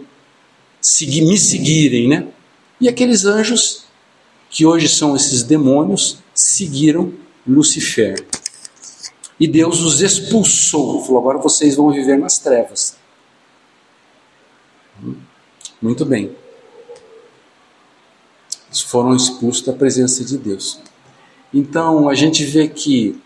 seguir, 0.81 1.23
me 1.23 1.39
seguirem, 1.39 2.09
né? 2.09 2.27
E 2.79 2.89
aqueles 2.89 3.25
anjos, 3.25 3.85
que 4.51 4.67
hoje 4.67 4.89
são 4.89 5.17
esses 5.17 5.43
demônios, 5.43 6.19
seguiram 6.35 7.13
Lucifer. 7.47 8.25
E 9.41 9.49
Deus 9.49 9.81
os 9.81 10.03
expulsou, 10.03 11.03
falou: 11.03 11.21
agora 11.21 11.39
vocês 11.39 11.75
vão 11.77 11.91
viver 11.91 12.19
nas 12.19 12.39
trevas. 12.39 12.97
Hum, 15.03 15.15
muito 15.81 16.05
bem 16.05 16.37
foram 18.83 19.15
expulsos 19.15 19.63
da 19.63 19.73
presença 19.73 20.25
de 20.25 20.37
Deus. 20.39 20.79
Então 21.53 22.09
a 22.09 22.15
gente 22.15 22.45
vê 22.45 22.67
que 22.69 23.21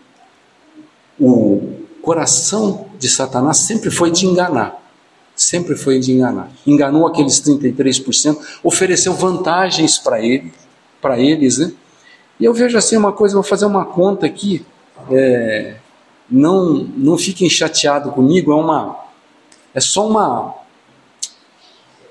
o 1.19 1.73
coração 2.01 2.87
de 2.99 3.09
Satanás 3.09 3.57
sempre 3.57 3.89
foi 3.89 4.11
de 4.11 4.25
enganar. 4.27 4.77
Sempre 5.35 5.75
foi 5.75 5.99
de 5.99 6.11
enganar. 6.11 6.51
Enganou 6.67 7.07
aqueles 7.07 7.41
33%, 7.41 8.37
ofereceu 8.61 9.13
vantagens 9.13 9.97
para 9.97 10.21
ele, 10.21 10.53
para 11.01 11.17
eles, 11.17 11.57
né? 11.57 11.71
E 12.39 12.45
eu 12.45 12.53
vejo 12.53 12.77
assim 12.77 12.95
uma 12.95 13.11
coisa, 13.11 13.33
vou 13.35 13.43
fazer 13.43 13.65
uma 13.65 13.85
conta 13.85 14.25
aqui. 14.25 14.65
É, 15.11 15.77
não, 16.29 16.73
não 16.95 17.17
fiquem 17.17 17.49
chateados 17.49 18.13
comigo, 18.13 18.51
é 18.51 18.55
uma 18.55 18.97
é 19.73 19.79
só 19.79 20.07
uma 20.07 20.53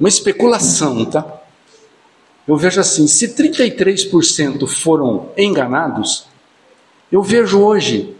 uma 0.00 0.08
especulação, 0.08 1.04
tá? 1.04 1.37
eu 2.48 2.56
vejo 2.56 2.80
assim: 2.80 3.06
se 3.06 3.28
33% 3.34 4.66
foram 4.66 5.28
enganados, 5.36 6.24
eu 7.12 7.22
vejo 7.22 7.60
hoje 7.60 8.16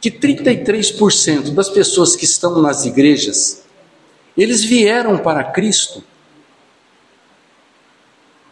que 0.00 0.10
33% 0.10 1.50
das 1.50 1.68
pessoas 1.68 2.16
que 2.16 2.24
estão 2.24 2.60
nas 2.62 2.86
igrejas, 2.86 3.64
eles 4.36 4.64
vieram 4.64 5.18
para 5.18 5.44
Cristo 5.44 6.02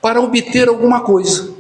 para 0.00 0.20
obter 0.20 0.68
alguma 0.68 1.00
coisa. 1.00 1.52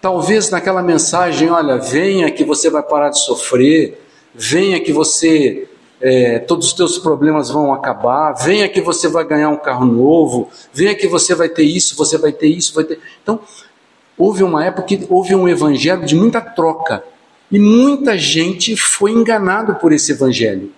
Talvez 0.00 0.48
naquela 0.50 0.82
mensagem, 0.82 1.50
olha, 1.50 1.76
venha 1.76 2.30
que 2.30 2.42
você 2.44 2.70
vai 2.70 2.82
parar 2.82 3.10
de 3.10 3.20
sofrer, 3.20 4.00
venha 4.34 4.80
que 4.82 4.92
você 4.92 5.68
é, 6.00 6.38
todos 6.38 6.68
os 6.68 6.72
teus 6.72 6.98
problemas 6.98 7.50
vão 7.50 7.72
acabar, 7.74 8.32
venha 8.32 8.68
que 8.68 8.80
você 8.80 9.08
vai 9.08 9.24
ganhar 9.26 9.48
um 9.48 9.56
carro 9.56 9.84
novo, 9.86 10.48
venha 10.72 10.94
que 10.94 11.06
você 11.08 11.34
vai 11.34 11.48
ter 11.48 11.64
isso, 11.64 11.96
você 11.96 12.16
vai 12.16 12.32
ter 12.32 12.46
isso, 12.48 12.74
vai 12.74 12.84
ter. 12.84 13.00
Então, 13.22 13.40
houve 14.16 14.42
uma 14.44 14.64
época 14.64 14.82
que 14.86 15.06
houve 15.10 15.34
um 15.34 15.48
evangelho 15.48 16.04
de 16.06 16.14
muita 16.14 16.40
troca. 16.40 17.04
E 17.50 17.58
muita 17.58 18.16
gente 18.18 18.76
foi 18.76 19.10
enganado 19.10 19.76
por 19.76 19.90
esse 19.90 20.12
evangelho. 20.12 20.70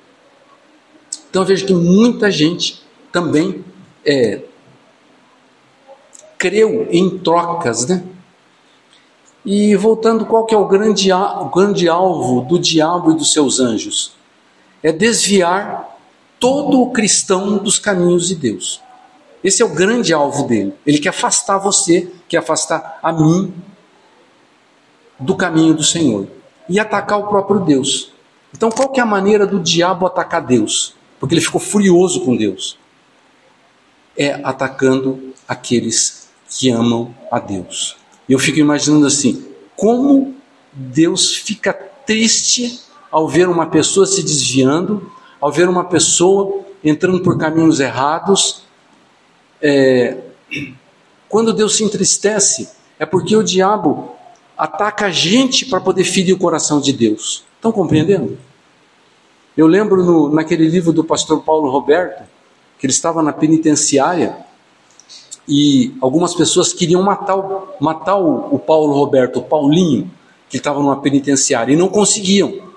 Então 1.29 1.45
vejo 1.45 1.67
que 1.67 1.75
muita 1.75 2.31
gente 2.31 2.85
também 3.11 3.65
é, 4.05 4.41
creu 6.39 6.87
em 6.93 7.19
trocas, 7.19 7.87
né? 7.89 8.05
E 9.45 9.75
voltando, 9.75 10.25
qual 10.27 10.45
que 10.47 10.55
é 10.55 10.59
o 10.59 10.67
grande, 10.69 11.12
o 11.12 11.45
grande 11.47 11.89
alvo 11.89 12.43
do 12.43 12.57
diabo 12.59 13.12
e 13.12 13.17
dos 13.17 13.33
seus 13.33 13.59
anjos? 13.59 14.12
é 14.83 14.93
desviar 14.93 15.99
todo 16.39 16.81
o 16.81 16.91
cristão 16.91 17.59
dos 17.59 17.79
caminhos 17.79 18.29
de 18.29 18.35
Deus. 18.35 18.81
Esse 19.43 19.63
é 19.63 19.65
o 19.65 19.75
grande 19.75 20.13
alvo 20.13 20.47
dele. 20.47 20.75
Ele 20.87 20.99
quer 20.99 21.11
afastar 21.11 21.59
você, 21.59 22.11
quer 22.29 22.39
afastar 22.39 22.99
a 23.03 23.13
mim 23.13 23.55
do 25.19 25.35
caminho 25.37 25.75
do 25.75 25.85
Senhor 25.85 26.27
e 26.69 26.79
atacar 26.81 27.19
o 27.19 27.29
próprio 27.29 27.61
Deus. 27.61 28.13
Então, 28.55 28.71
qual 28.71 28.89
que 28.91 29.01
é 29.01 29.03
a 29.03 29.07
maneira 29.07 29.47
do 29.47 29.61
diabo 29.61 30.07
atacar 30.07 30.45
Deus? 30.45 30.95
Porque 31.19 31.35
ele 31.35 31.41
ficou 31.43 31.61
furioso 31.61 32.23
com 32.25 32.37
Deus. 32.37 32.79
É 34.17 34.41
atacando 34.45 35.35
aqueles 35.47 36.29
que 36.49 36.71
amam 36.71 37.15
a 37.31 37.39
Deus. 37.39 37.97
E 38.29 38.33
eu 38.33 38.39
fico 38.39 38.59
imaginando 38.59 39.07
assim: 39.07 39.47
como 39.77 40.35
Deus 40.73 41.35
fica 41.37 41.73
triste 41.73 42.83
ao 43.11 43.26
ver 43.26 43.49
uma 43.49 43.67
pessoa 43.67 44.07
se 44.07 44.23
desviando, 44.23 45.02
ao 45.40 45.50
ver 45.50 45.69
uma 45.69 45.85
pessoa 45.85 46.62
entrando 46.85 47.21
por 47.23 47.37
caminhos 47.38 47.81
errados. 47.81 48.62
É... 49.61 50.19
Quando 51.29 51.52
Deus 51.52 51.76
se 51.76 51.85
entristece, 51.85 52.71
é 52.99 53.05
porque 53.07 53.37
o 53.37 53.43
diabo 53.43 54.12
ataca 54.57 55.07
a 55.07 55.11
gente 55.11 55.64
para 55.67 55.81
poder 55.81 56.05
ferir 56.05 56.33
o 56.35 56.38
coração 56.38 56.81
de 56.81 56.93
Deus. 56.93 57.45
Estão 57.57 57.73
compreendendo? 57.73 58.38
Eu 59.57 59.67
lembro 59.67 60.05
no, 60.05 60.29
naquele 60.31 60.69
livro 60.69 60.93
do 60.93 61.02
pastor 61.05 61.43
Paulo 61.43 61.71
Roberto, 61.71 62.23
que 62.79 62.87
ele 62.87 62.93
estava 62.93 63.23
na 63.23 63.33
penitenciária 63.33 64.37
e 65.49 65.95
algumas 66.00 66.35
pessoas 66.35 66.73
queriam 66.73 67.02
matar 67.02 67.37
matar 67.81 68.17
o, 68.17 68.55
o 68.55 68.59
Paulo 68.59 68.93
Roberto, 68.93 69.40
o 69.40 69.43
Paulinho, 69.43 70.11
que 70.49 70.57
estava 70.57 70.81
numa 70.81 71.00
penitenciária, 71.00 71.73
e 71.73 71.76
não 71.76 71.88
conseguiam. 71.88 72.70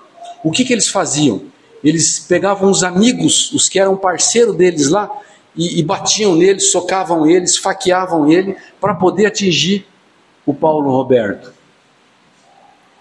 O 0.44 0.50
que, 0.50 0.62
que 0.62 0.74
eles 0.74 0.88
faziam? 0.88 1.40
Eles 1.82 2.18
pegavam 2.18 2.70
os 2.70 2.84
amigos, 2.84 3.50
os 3.52 3.66
que 3.66 3.78
eram 3.78 3.96
parceiro 3.96 4.52
deles 4.52 4.90
lá, 4.90 5.10
e, 5.56 5.78
e 5.78 5.82
batiam 5.82 6.34
neles, 6.36 6.70
socavam 6.70 7.26
eles, 7.26 7.56
faqueavam 7.56 8.30
ele, 8.30 8.54
para 8.78 8.94
poder 8.94 9.24
atingir 9.26 9.86
o 10.44 10.52
Paulo 10.52 10.90
Roberto. 10.90 11.52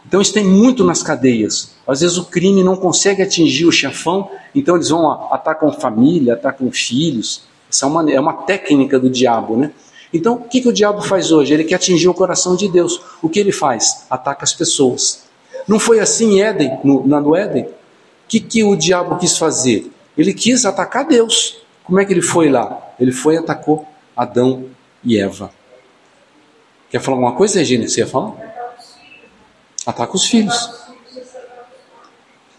Então 0.08 0.22
isso 0.22 0.34
tem 0.34 0.44
muito 0.46 0.84
nas 0.86 1.04
cadeias. 1.04 1.72
Às 1.86 2.00
vezes 2.02 2.18
o 2.18 2.26
crime 2.26 2.64
não 2.64 2.78
consegue 2.78 3.22
atingir 3.22 3.66
o 3.66 3.72
chefão, 3.72 4.30
então 4.56 4.76
eles 4.76 4.90
vão 4.90 5.12
atacam 5.34 5.72
família, 5.74 6.34
atacam 6.36 6.72
filhos. 6.72 7.42
Essa 7.70 7.86
é 7.86 7.90
uma, 7.90 8.12
é 8.12 8.20
uma 8.20 8.34
técnica 8.34 8.98
do 8.98 9.10
diabo, 9.10 9.58
né? 9.58 9.72
Então, 10.14 10.36
o 10.36 10.42
que, 10.44 10.62
que 10.62 10.68
o 10.70 10.74
diabo 10.74 11.02
faz 11.02 11.32
hoje? 11.32 11.54
Ele 11.56 11.64
quer 11.64 11.74
atingir 11.76 12.08
o 12.08 12.14
coração 12.14 12.56
de 12.56 12.68
Deus. 12.68 13.02
O 13.20 13.28
que 13.28 13.40
ele 13.40 13.52
faz? 13.52 14.06
Ataca 14.12 14.44
as 14.44 14.54
pessoas. 14.54 15.24
Não 15.68 15.80
foi 15.80 16.00
assim 16.00 16.36
em 16.36 16.42
Éden, 16.42 16.80
no, 16.84 17.04
no 17.06 17.36
Éden? 17.36 17.66
O 17.66 17.72
que, 18.28 18.40
que 18.40 18.64
o 18.64 18.76
diabo 18.76 19.18
quis 19.18 19.38
fazer? 19.38 19.92
Ele 20.18 20.34
quis 20.34 20.66
atacar 20.66 21.06
Deus. 21.06 21.58
Como 21.84 22.00
é 22.00 22.06
que 22.06 22.14
ele 22.14 22.22
foi 22.22 22.50
lá? 22.50 22.82
Ele 23.00 23.12
foi 23.12 23.36
e 23.36 23.38
atacou 23.38 23.86
Adão 24.16 24.70
e 25.04 25.18
Eva. 25.18 25.50
Quer 26.90 27.00
falar 27.02 27.18
alguma 27.18 27.36
coisa, 27.36 27.60
Regina? 27.60 27.88
Você 27.88 28.02
ia 28.02 28.08
falar? 28.08 28.34
Ataca 29.86 30.16
os 30.16 30.26
filhos. 30.26 30.70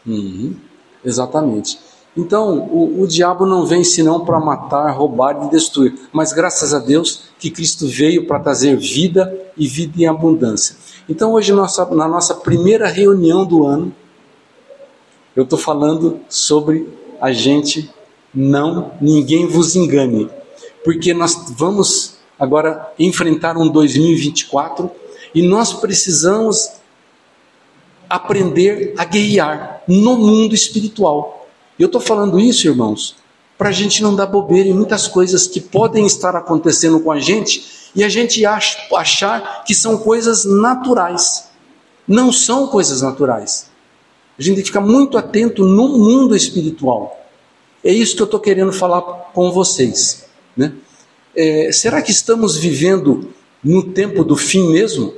Uhum, 0.07 0.59
exatamente. 1.05 1.79
Então, 2.17 2.59
o, 2.71 3.03
o 3.03 3.07
diabo 3.09 3.45
não 3.45 3.67
vem 3.67 3.83
senão 3.83 4.25
para 4.25 4.39
matar, 4.39 4.93
roubar 4.93 5.47
e 5.47 5.51
destruir. 5.51 5.95
Mas 6.13 6.33
graças 6.33 6.73
a 6.73 6.79
Deus 6.79 7.23
que 7.41 7.51
Cristo 7.51 7.89
veio 7.89 8.27
para 8.27 8.39
trazer 8.39 8.77
vida 8.77 9.37
e 9.57 9.67
vida 9.67 10.01
em 10.01 10.07
abundância. 10.07 10.77
Então, 11.09 11.33
hoje, 11.33 11.53
nossa, 11.53 11.85
na 11.95 12.07
nossa 12.07 12.35
primeira 12.35 12.87
reunião 12.87 13.45
do 13.45 13.67
ano, 13.67 13.93
eu 15.35 15.43
estou 15.43 15.59
falando 15.59 16.21
sobre 16.29 16.89
a 17.21 17.33
gente 17.33 17.91
não, 18.33 18.93
ninguém 19.01 19.47
vos 19.47 19.75
engane, 19.77 20.31
porque 20.85 21.13
nós 21.13 21.37
vamos 21.57 22.17
agora 22.39 22.93
enfrentar 22.99 23.57
um 23.57 23.69
2024 23.69 24.91
e 25.35 25.43
nós 25.43 25.73
precisamos 25.73 26.69
aprender 28.09 28.95
a 28.97 29.05
guerrear 29.05 29.83
no 29.89 30.17
mundo 30.17 30.55
espiritual. 30.55 31.44
E 31.79 31.83
eu 31.83 31.87
estou 31.87 32.01
falando 32.01 32.39
isso, 32.39 32.67
irmãos, 32.69 33.17
para 33.59 33.69
a 33.69 33.73
gente 33.73 34.03
não 34.03 34.15
dar 34.15 34.27
bobeira 34.27 34.69
em 34.69 34.73
muitas 34.73 35.09
coisas 35.09 35.47
que 35.47 35.61
podem 35.61 36.07
estar 36.07 36.37
acontecendo 36.37 37.01
com 37.01 37.11
a 37.11 37.19
gente 37.19 37.91
e 37.95 38.05
a 38.05 38.09
gente 38.09 38.45
achar 38.47 39.65
que 39.65 39.75
são 39.75 39.97
coisas 39.99 40.45
naturais. 40.45 41.49
Não 42.07 42.31
são 42.33 42.67
coisas 42.69 43.03
naturais. 43.03 43.71
A 44.39 44.43
gente 44.43 44.55
tem 44.57 44.63
que 44.65 44.71
ficar 44.71 44.81
muito 44.81 45.17
atento 45.17 45.65
no 45.65 45.89
mundo 45.99 46.35
espiritual. 46.37 47.21
É 47.83 47.93
isso 47.93 48.17
que 48.17 48.23
eu 48.23 48.27
estou 48.27 48.41
querendo 48.41 48.73
falar 48.73 49.01
com 49.03 49.51
vocês. 49.51 50.25
Né? 50.57 50.73
É, 51.35 51.71
será 51.73 52.03
que 52.03 52.11
estamos 52.11 52.57
vivendo 52.57 53.33
no 53.63 53.83
tempo 53.93 54.23
do 54.25 54.37
fim 54.37 54.71
mesmo? 54.73 55.15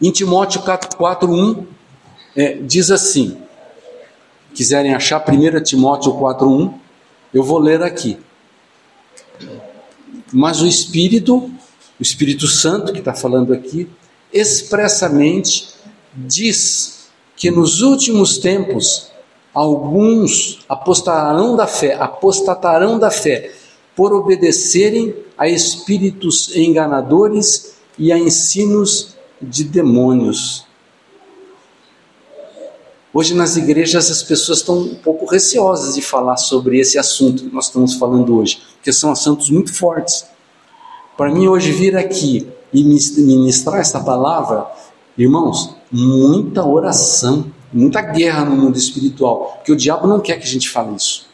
Em 0.00 0.10
Timóteo 0.10 0.60
4,1 0.62 1.64
é, 2.36 2.54
diz 2.54 2.90
assim: 2.90 3.36
quiserem 4.54 4.94
achar 4.94 5.22
1 5.28 5.60
Timóteo 5.62 6.12
4:1, 6.14 6.72
eu 7.34 7.42
vou 7.42 7.58
ler 7.58 7.82
aqui. 7.82 8.16
Mas 10.32 10.62
o 10.62 10.66
Espírito, 10.66 11.36
o 11.36 11.52
Espírito 12.02 12.46
Santo 12.46 12.92
que 12.92 13.00
está 13.00 13.12
falando 13.14 13.52
aqui, 13.52 13.88
expressamente 14.32 15.68
diz 16.14 17.08
que 17.36 17.50
nos 17.50 17.82
últimos 17.82 18.38
tempos 18.38 19.08
alguns 19.52 20.64
apostarão 20.68 21.56
da 21.56 21.66
fé, 21.66 21.94
apostatarão 21.94 22.98
da 22.98 23.10
fé 23.10 23.50
por 23.94 24.12
obedecerem 24.12 25.14
a 25.38 25.48
espíritos 25.48 26.54
enganadores 26.56 27.76
e 27.98 28.10
a 28.12 28.18
ensinos 28.18 29.16
de 29.42 29.62
demônios. 29.64 30.63
Hoje 33.14 33.32
nas 33.32 33.56
igrejas 33.56 34.10
as 34.10 34.24
pessoas 34.24 34.58
estão 34.58 34.76
um 34.80 34.94
pouco 34.96 35.24
receosas 35.24 35.94
de 35.94 36.02
falar 36.02 36.36
sobre 36.36 36.80
esse 36.80 36.98
assunto 36.98 37.44
que 37.48 37.54
nós 37.54 37.66
estamos 37.66 37.94
falando 37.94 38.36
hoje, 38.36 38.60
porque 38.74 38.92
são 38.92 39.12
assuntos 39.12 39.48
muito 39.50 39.72
fortes. 39.72 40.26
Para 41.16 41.32
mim 41.32 41.46
hoje 41.46 41.70
vir 41.70 41.96
aqui 41.96 42.48
e 42.72 42.82
ministrar 42.82 43.78
essa 43.78 44.00
palavra, 44.00 44.66
irmãos, 45.16 45.76
muita 45.92 46.66
oração, 46.66 47.46
muita 47.72 48.00
guerra 48.02 48.44
no 48.44 48.56
mundo 48.56 48.76
espiritual, 48.76 49.52
porque 49.58 49.70
o 49.70 49.76
diabo 49.76 50.08
não 50.08 50.18
quer 50.18 50.36
que 50.40 50.44
a 50.44 50.50
gente 50.50 50.68
fale 50.68 50.96
isso. 50.96 51.28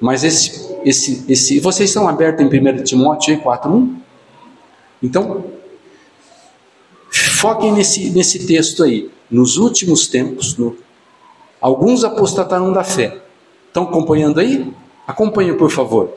Mas 0.00 0.24
esse, 0.24 0.60
esse, 0.84 1.24
esse, 1.28 1.60
vocês 1.60 1.88
estão 1.90 2.08
abertos 2.08 2.44
em 2.44 2.48
1 2.48 2.82
Timóteo 2.82 3.40
4.1? 3.40 3.94
Então, 5.00 5.44
foquem 7.12 7.70
nesse, 7.72 8.10
nesse 8.10 8.44
texto 8.44 8.82
aí 8.82 9.14
nos 9.30 9.56
últimos 9.56 10.06
tempos, 10.08 10.56
no... 10.56 10.76
alguns 11.60 12.04
apostataram 12.04 12.72
da 12.72 12.84
fé. 12.84 13.18
Estão 13.68 13.84
acompanhando 13.84 14.40
aí? 14.40 14.72
Acompanhe 15.06 15.52
por 15.54 15.70
favor. 15.70 16.10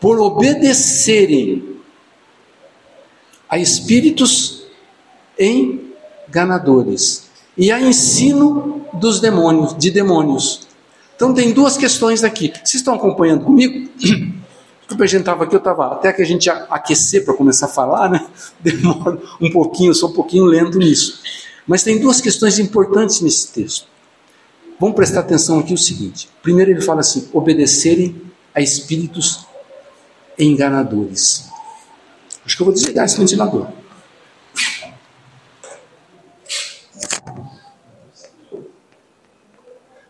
Por 0.00 0.18
obedecerem 0.20 1.76
a 3.48 3.58
espíritos 3.58 4.62
enganadores 5.38 7.28
e 7.56 7.70
a 7.70 7.80
ensino 7.80 8.86
dos 8.94 9.20
demônios, 9.20 9.76
de 9.76 9.90
demônios. 9.90 10.68
Então 11.16 11.34
tem 11.34 11.52
duas 11.52 11.76
questões 11.76 12.24
aqui. 12.24 12.48
Vocês 12.54 12.74
estão 12.76 12.94
acompanhando 12.94 13.44
comigo? 13.44 13.90
Desculpa, 13.98 15.04
a 15.04 15.06
gente 15.06 15.20
estava 15.20 15.44
aqui, 15.44 15.54
eu 15.54 15.58
estava 15.58 15.86
até 15.92 16.12
que 16.12 16.22
a 16.22 16.24
gente 16.26 16.48
aquecer 16.50 17.24
para 17.24 17.34
começar 17.34 17.66
a 17.66 17.68
falar, 17.68 18.08
né? 18.08 18.26
Demora 18.60 19.20
um 19.40 19.50
pouquinho, 19.50 19.94
sou 19.94 20.08
um 20.10 20.14
pouquinho 20.14 20.44
lendo 20.46 20.78
nisso. 20.78 21.20
Mas 21.70 21.84
tem 21.84 22.00
duas 22.00 22.20
questões 22.20 22.58
importantes 22.58 23.20
nesse 23.20 23.52
texto. 23.52 23.86
Vamos 24.80 24.96
prestar 24.96 25.20
atenção 25.20 25.60
aqui 25.60 25.72
o 25.72 25.78
seguinte. 25.78 26.28
Primeiro 26.42 26.72
ele 26.72 26.80
fala 26.80 26.98
assim: 26.98 27.28
obedecerem 27.32 28.22
a 28.52 28.60
espíritos 28.60 29.46
enganadores. 30.36 31.48
Acho 32.44 32.56
que 32.56 32.62
eu 32.62 32.66
vou 32.66 32.74
desligar 32.74 33.04
esse 33.04 33.16
ventilador. 33.16 33.68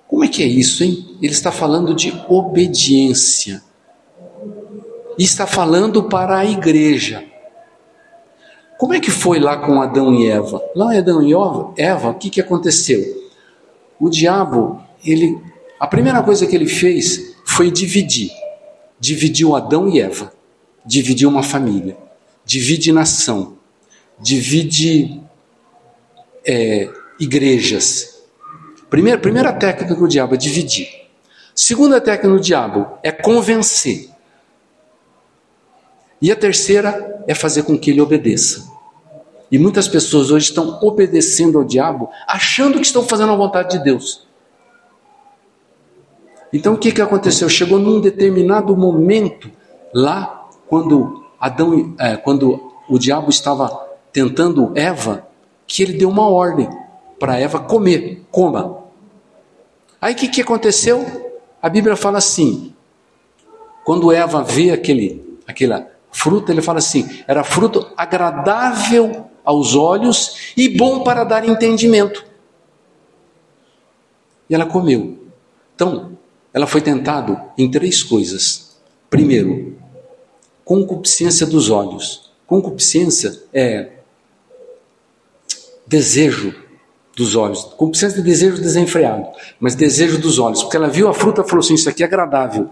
Como 0.09 0.25
é 0.25 0.29
que 0.29 0.43
é 0.43 0.47
isso, 0.47 0.83
hein? 0.83 1.19
Ele 1.21 1.35
está 1.35 1.53
falando 1.53 1.93
de 1.95 2.11
obediência. 2.27 3.63
E 5.19 5.25
está 5.25 5.47
falando 5.47 6.05
para 6.05 6.39
a 6.39 6.45
igreja. 6.47 7.23
Como 8.81 8.95
é 8.95 8.99
que 8.99 9.11
foi 9.11 9.39
lá 9.39 9.59
com 9.59 9.83
Adão 9.83 10.15
e 10.15 10.27
Eva? 10.27 10.59
Lá 10.75 10.95
em 10.95 10.97
Adão 11.01 11.23
e 11.23 11.35
Eva, 11.79 12.09
o 12.09 12.15
que, 12.15 12.31
que 12.31 12.41
aconteceu? 12.41 13.29
O 14.01 14.09
diabo, 14.09 14.81
ele, 15.05 15.39
a 15.79 15.87
primeira 15.87 16.23
coisa 16.23 16.47
que 16.47 16.57
ele 16.57 16.67
fez 16.67 17.35
foi 17.45 17.71
dividir. 17.71 18.31
Dividiu 18.99 19.55
Adão 19.55 19.87
e 19.87 20.01
Eva. 20.01 20.33
Dividiu 20.87 21.29
uma 21.29 21.43
família. 21.43 21.95
Divide 22.43 22.91
nação. 22.91 23.59
Divide 24.19 25.21
é, 26.47 26.89
igrejas. 27.21 28.23
Primeira, 28.89 29.21
primeira 29.21 29.53
técnica 29.53 29.95
do 29.95 30.09
diabo 30.09 30.33
é 30.37 30.39
dividir. 30.39 30.89
Segunda 31.55 32.01
técnica 32.01 32.35
do 32.35 32.41
diabo 32.43 32.93
é 33.03 33.13
convencer. 33.13 34.09
E 36.23 36.31
a 36.31 36.37
terceira 36.37 37.25
é 37.27 37.35
fazer 37.35 37.63
com 37.63 37.79
que 37.79 37.91
ele 37.91 38.01
obedeça. 38.01 38.69
E 39.51 39.59
muitas 39.59 39.89
pessoas 39.89 40.31
hoje 40.31 40.49
estão 40.51 40.79
obedecendo 40.83 41.59
ao 41.59 41.65
diabo, 41.65 42.11
achando 42.27 42.75
que 42.79 42.87
estão 42.87 43.03
fazendo 43.03 43.33
a 43.33 43.37
vontade 43.37 43.79
de 43.79 43.85
Deus. 43.85 44.27
Então 46.53 46.75
o 46.75 46.79
que, 46.79 46.93
que 46.93 47.01
aconteceu? 47.01 47.49
Chegou 47.49 47.79
num 47.79 48.01
determinado 48.01 48.77
momento, 48.77 49.51
lá 49.95 50.49
quando 50.69 51.25
Adão, 51.41 51.95
é, 51.99 52.17
quando 52.17 52.73
o 52.89 52.99
diabo 52.99 53.31
estava 53.31 53.69
tentando 54.13 54.73
Eva, 54.79 55.27
que 55.67 55.83
ele 55.83 55.95
deu 55.95 56.11
uma 56.11 56.29
ordem 56.29 56.69
para 57.19 57.39
Eva 57.39 57.61
comer, 57.61 58.23
coma. 58.31 58.79
Aí 60.01 60.13
o 60.13 60.17
que, 60.17 60.29
que 60.29 60.41
aconteceu? 60.43 61.05
A 61.63 61.69
Bíblia 61.69 61.97
fala 61.97 62.19
assim: 62.19 62.75
quando 63.85 64.11
Eva 64.13 64.43
vê 64.43 64.71
aquele, 64.73 65.41
aquela, 65.47 65.87
Fruta, 66.13 66.51
ele 66.53 66.61
fala 66.63 66.79
assim, 66.79 67.09
era 67.27 67.45
fruto 67.45 67.87
agradável 67.97 69.27
aos 69.45 69.75
olhos 69.75 70.53
e 70.57 70.69
bom 70.77 71.03
para 71.05 71.25
dar 71.25 71.49
entendimento. 71.49 72.25
E 74.49 74.55
ela 74.55 74.67
comeu. 74.67 75.27
Então, 75.75 76.19
ela 76.53 76.67
foi 76.67 76.81
tentado 76.81 77.41
em 77.57 77.71
três 77.71 78.03
coisas. 78.03 78.77
Primeiro, 79.09 79.77
concupiscência 80.65 81.47
dos 81.47 81.71
olhos. 81.71 82.31
Concupiscência 82.47 83.45
é 83.55 83.91
desejo 85.87 86.55
dos 87.17 87.37
olhos. 87.37 87.63
Concupiscência 87.63 88.17
de 88.17 88.23
é 88.23 88.25
desejo 88.33 88.61
desenfreado, 88.61 89.27
mas 89.61 89.75
desejo 89.77 90.19
dos 90.21 90.39
olhos. 90.41 90.63
Porque 90.65 90.77
ela 90.77 90.89
viu 90.89 91.09
a 91.09 91.15
fruta 91.15 91.43
e 91.43 91.49
falou 91.49 91.61
assim: 91.61 91.75
Isso 91.75 91.89
aqui 91.89 92.03
é 92.03 92.07
agradável. 92.07 92.69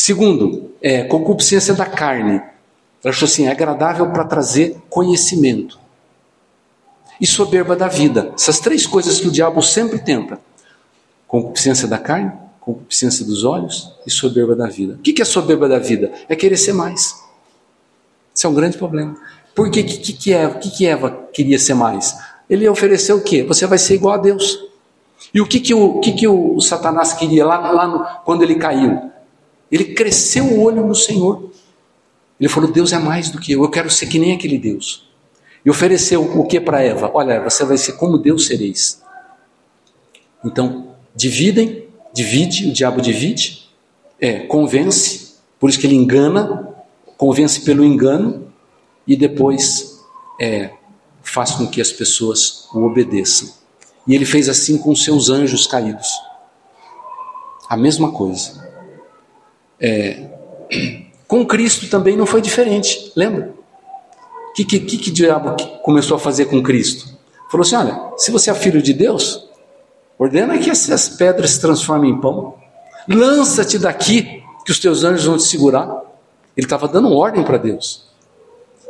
Segundo, 0.00 0.70
é, 0.80 1.02
concupiscência 1.02 1.74
da 1.74 1.84
carne. 1.84 2.34
Ela 2.34 2.44
achou 3.12 3.26
assim, 3.26 3.48
é 3.48 3.50
agradável 3.50 4.08
para 4.12 4.24
trazer 4.24 4.76
conhecimento. 4.88 5.76
E 7.20 7.26
soberba 7.26 7.74
da 7.74 7.88
vida. 7.88 8.30
Essas 8.36 8.60
três 8.60 8.86
coisas 8.86 9.18
que 9.20 9.26
o 9.26 9.30
diabo 9.32 9.60
sempre 9.60 9.98
tenta. 9.98 10.38
Concupiscência 11.26 11.88
da 11.88 11.98
carne, 11.98 12.30
concupiscência 12.60 13.24
dos 13.26 13.42
olhos 13.42 13.92
e 14.06 14.10
soberba 14.10 14.54
da 14.54 14.68
vida. 14.68 14.94
O 14.94 14.98
que 14.98 15.20
é 15.20 15.24
soberba 15.24 15.68
da 15.68 15.80
vida? 15.80 16.12
É 16.28 16.36
querer 16.36 16.56
ser 16.58 16.74
mais. 16.74 17.12
Isso 18.32 18.46
é 18.46 18.50
um 18.50 18.54
grande 18.54 18.78
problema. 18.78 19.16
Por 19.56 19.68
que, 19.72 19.82
que, 19.82 20.12
que, 20.12 20.32
Eva, 20.32 20.58
que, 20.60 20.70
que 20.70 20.86
Eva 20.86 21.26
queria 21.32 21.58
ser 21.58 21.74
mais? 21.74 22.16
Ele 22.48 22.68
ofereceu 22.68 23.16
o 23.16 23.20
quê? 23.22 23.42
Você 23.42 23.66
vai 23.66 23.78
ser 23.78 23.96
igual 23.96 24.14
a 24.14 24.18
Deus. 24.18 24.58
E 25.34 25.40
o 25.40 25.46
que, 25.46 25.58
que, 25.58 25.74
o, 25.74 25.98
que, 25.98 26.12
que 26.12 26.28
o 26.28 26.60
Satanás 26.60 27.14
queria 27.14 27.44
lá, 27.44 27.72
lá 27.72 27.88
no, 27.88 28.04
quando 28.24 28.42
ele 28.44 28.54
caiu? 28.54 29.08
Ele 29.70 29.84
cresceu 29.94 30.44
o 30.46 30.62
olho 30.62 30.86
no 30.86 30.94
Senhor. 30.94 31.50
Ele 32.40 32.48
falou: 32.48 32.70
Deus 32.70 32.92
é 32.92 32.98
mais 32.98 33.30
do 33.30 33.38
que 33.38 33.52
eu, 33.52 33.62
eu 33.62 33.70
quero 33.70 33.90
ser 33.90 34.06
que 34.06 34.18
nem 34.18 34.32
aquele 34.32 34.58
Deus. 34.58 35.06
E 35.64 35.70
ofereceu 35.70 36.22
o 36.22 36.46
que 36.46 36.60
para 36.60 36.82
Eva? 36.82 37.10
Olha, 37.12 37.32
Eva, 37.34 37.50
você 37.50 37.64
vai 37.64 37.76
ser 37.76 37.92
como 37.94 38.16
Deus 38.16 38.46
sereis. 38.46 39.02
Então, 40.44 40.94
dividem, 41.14 41.84
divide, 42.14 42.68
o 42.68 42.72
diabo 42.72 43.00
divide, 43.02 43.68
é, 44.20 44.40
convence, 44.40 45.34
por 45.58 45.68
isso 45.68 45.78
que 45.78 45.86
ele 45.86 45.96
engana, 45.96 46.68
convence 47.16 47.60
pelo 47.62 47.84
engano 47.84 48.50
e 49.06 49.16
depois 49.16 50.00
é, 50.40 50.70
faz 51.22 51.50
com 51.50 51.66
que 51.66 51.80
as 51.80 51.90
pessoas 51.90 52.68
o 52.72 52.78
obedeçam. 52.84 53.48
E 54.06 54.14
ele 54.14 54.24
fez 54.24 54.48
assim 54.48 54.78
com 54.78 54.94
seus 54.94 55.28
anjos 55.28 55.66
caídos. 55.66 56.08
A 57.68 57.76
mesma 57.76 58.12
coisa. 58.12 58.67
É, 59.80 60.26
com 61.26 61.46
Cristo 61.46 61.88
também 61.88 62.16
não 62.16 62.26
foi 62.26 62.40
diferente, 62.40 63.12
lembra? 63.14 63.50
O 63.50 64.52
que, 64.54 64.64
que, 64.64 64.80
que, 64.80 64.98
que 64.98 65.10
diabo 65.10 65.54
começou 65.82 66.16
a 66.16 66.20
fazer 66.20 66.46
com 66.46 66.62
Cristo? 66.62 67.16
Falou 67.50 67.64
assim: 67.64 67.76
olha, 67.76 68.12
se 68.16 68.30
você 68.30 68.50
é 68.50 68.54
filho 68.54 68.82
de 68.82 68.92
Deus, 68.92 69.48
ordena 70.18 70.58
que 70.58 70.68
essas 70.68 71.08
pedras 71.08 71.52
se 71.52 71.60
transformem 71.60 72.10
em 72.12 72.20
pão, 72.20 72.54
lança-te 73.08 73.78
daqui, 73.78 74.42
que 74.64 74.72
os 74.72 74.80
teus 74.80 75.04
anjos 75.04 75.26
vão 75.26 75.36
te 75.36 75.44
segurar. 75.44 75.84
Ele 76.56 76.66
estava 76.66 76.88
dando 76.88 77.12
ordem 77.12 77.44
para 77.44 77.56
Deus. 77.56 78.08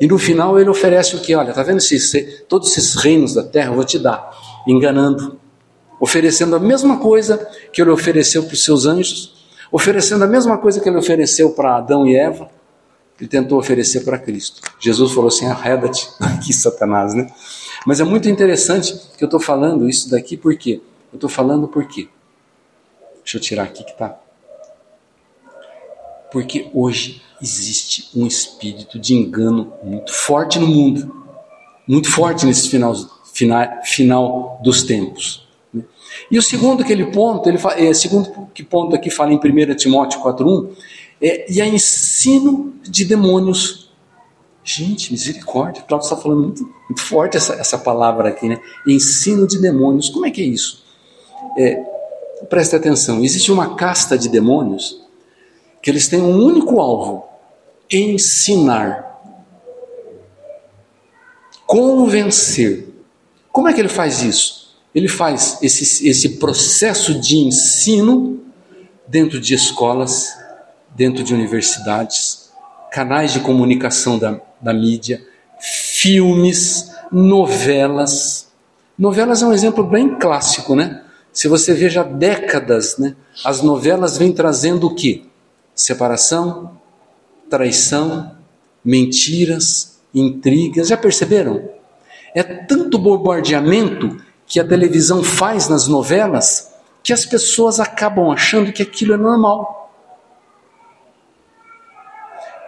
E 0.00 0.06
no 0.06 0.16
final 0.16 0.58
ele 0.58 0.70
oferece 0.70 1.16
o 1.16 1.20
que? 1.20 1.34
Olha, 1.34 1.52
tá 1.52 1.62
vendo 1.62 1.80
se 1.80 2.44
todos 2.48 2.68
esses 2.70 2.94
reinos 2.96 3.34
da 3.34 3.42
terra 3.42 3.70
eu 3.70 3.74
vou 3.74 3.84
te 3.84 3.98
dar, 3.98 4.30
enganando, 4.66 5.38
oferecendo 6.00 6.56
a 6.56 6.60
mesma 6.60 6.98
coisa 6.98 7.46
que 7.72 7.82
ele 7.82 7.90
ofereceu 7.90 8.44
para 8.44 8.54
os 8.54 8.62
seus 8.64 8.86
anjos, 8.86 9.37
oferecendo 9.70 10.24
a 10.24 10.26
mesma 10.26 10.58
coisa 10.58 10.80
que 10.80 10.88
ele 10.88 10.98
ofereceu 10.98 11.50
para 11.52 11.76
Adão 11.76 12.06
e 12.06 12.16
Eva, 12.16 12.50
ele 13.18 13.28
tentou 13.28 13.58
oferecer 13.58 14.02
para 14.02 14.18
Cristo. 14.18 14.60
Jesus 14.80 15.12
falou 15.12 15.28
assim: 15.28 15.46
arreda-te 15.46 16.08
aqui 16.20 16.52
Satanás, 16.52 17.14
né? 17.14 17.30
Mas 17.86 18.00
é 18.00 18.04
muito 18.04 18.28
interessante 18.28 18.92
que 19.16 19.22
eu 19.22 19.26
estou 19.26 19.40
falando 19.40 19.88
isso 19.88 20.10
daqui, 20.10 20.36
por 20.36 20.56
quê? 20.56 20.80
Eu 21.12 21.16
estou 21.16 21.30
falando 21.30 21.68
por 21.68 21.86
quê? 21.86 22.08
Deixa 23.22 23.38
eu 23.38 23.40
tirar 23.40 23.64
aqui 23.64 23.84
que 23.84 23.96
tá. 23.96 24.16
Porque 26.32 26.70
hoje 26.74 27.22
existe 27.40 28.10
um 28.14 28.26
espírito 28.26 28.98
de 28.98 29.14
engano 29.14 29.72
muito 29.82 30.12
forte 30.12 30.58
no 30.58 30.66
mundo, 30.66 31.24
muito 31.86 32.10
forte 32.10 32.44
nesse 32.44 32.68
final, 32.68 32.94
final, 33.32 33.68
final 33.84 34.60
dos 34.62 34.82
tempos. 34.82 35.47
E 36.30 36.38
o 36.38 36.42
segundo 36.42 36.82
aquele 36.82 37.06
ponto, 37.06 37.48
ele 37.48 37.58
é, 37.76 37.92
segundo 37.94 38.48
que 38.54 38.62
ponto 38.62 38.94
aqui 38.94 39.10
fala 39.10 39.32
em 39.32 39.36
1 39.36 39.74
Timóteo 39.74 40.20
4:1, 40.20 40.70
é 41.20 41.50
e 41.50 41.60
é 41.60 41.66
ensino 41.66 42.74
de 42.82 43.04
demônios. 43.04 43.88
Gente, 44.62 45.10
misericórdia, 45.12 45.82
o 45.82 45.86
Cláudio 45.86 46.06
está 46.06 46.16
falando 46.20 46.42
muito, 46.42 46.62
muito 46.88 47.00
forte 47.00 47.38
essa, 47.38 47.54
essa 47.54 47.78
palavra 47.78 48.28
aqui, 48.28 48.48
né? 48.48 48.60
Ensino 48.86 49.46
de 49.46 49.58
demônios. 49.58 50.10
Como 50.10 50.26
é 50.26 50.30
que 50.30 50.42
é 50.42 50.44
isso? 50.44 50.84
É, 51.56 51.76
preste 52.50 52.76
atenção, 52.76 53.24
existe 53.24 53.50
uma 53.50 53.74
casta 53.76 54.16
de 54.18 54.28
demônios 54.28 55.00
que 55.82 55.88
eles 55.90 56.06
têm 56.08 56.20
um 56.20 56.36
único 56.36 56.80
alvo: 56.80 57.24
ensinar, 57.90 59.18
convencer. 61.66 62.86
Como 63.50 63.68
é 63.68 63.72
que 63.72 63.80
ele 63.80 63.88
faz 63.88 64.22
isso? 64.22 64.57
Ele 64.98 65.06
faz 65.06 65.58
esse, 65.62 66.08
esse 66.08 66.28
processo 66.40 67.20
de 67.20 67.36
ensino 67.36 68.40
dentro 69.06 69.38
de 69.38 69.54
escolas, 69.54 70.26
dentro 70.90 71.22
de 71.22 71.32
universidades, 71.32 72.50
canais 72.90 73.32
de 73.32 73.38
comunicação 73.38 74.18
da, 74.18 74.40
da 74.60 74.74
mídia, 74.74 75.24
filmes, 75.60 76.90
novelas. 77.12 78.48
Novelas 78.98 79.40
é 79.40 79.46
um 79.46 79.52
exemplo 79.52 79.84
bem 79.84 80.18
clássico, 80.18 80.74
né? 80.74 81.00
Se 81.32 81.46
você 81.46 81.72
veja 81.74 82.02
décadas, 82.02 82.98
né, 82.98 83.14
as 83.44 83.62
novelas 83.62 84.18
vêm 84.18 84.32
trazendo 84.32 84.88
o 84.88 84.96
quê? 84.96 85.26
Separação, 85.76 86.72
traição, 87.48 88.32
mentiras, 88.84 90.00
intrigas. 90.12 90.88
Já 90.88 90.96
perceberam? 90.96 91.68
É 92.34 92.42
tanto 92.42 92.98
bombardeamento 92.98 94.26
que 94.48 94.58
a 94.58 94.64
televisão 94.66 95.22
faz 95.22 95.68
nas 95.68 95.86
novelas 95.86 96.72
que 97.02 97.12
as 97.12 97.24
pessoas 97.26 97.78
acabam 97.78 98.30
achando 98.30 98.72
que 98.72 98.82
aquilo 98.82 99.12
é 99.12 99.16
normal. 99.16 99.90